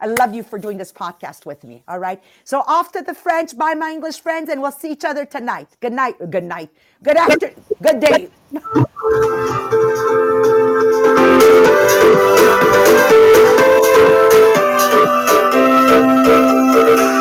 I 0.00 0.06
love 0.06 0.32
you 0.32 0.42
for 0.42 0.58
doing 0.58 0.78
this 0.78 0.92
podcast 0.92 1.44
with 1.44 1.64
me. 1.64 1.82
All 1.88 1.98
right. 1.98 2.22
So 2.44 2.62
off 2.66 2.92
to 2.92 3.02
the 3.02 3.14
French. 3.14 3.58
Bye, 3.58 3.74
my 3.74 3.90
English 3.90 4.20
friends, 4.20 4.48
and 4.48 4.62
we'll 4.62 4.72
see 4.72 4.92
each 4.92 5.04
other 5.04 5.24
tonight. 5.24 5.68
Good 5.80 5.92
night. 5.92 6.14
Good 6.30 6.44
night. 6.44 6.70
Good 7.02 7.16
after. 7.16 7.52
Good 7.82 8.00
day. 8.00 8.28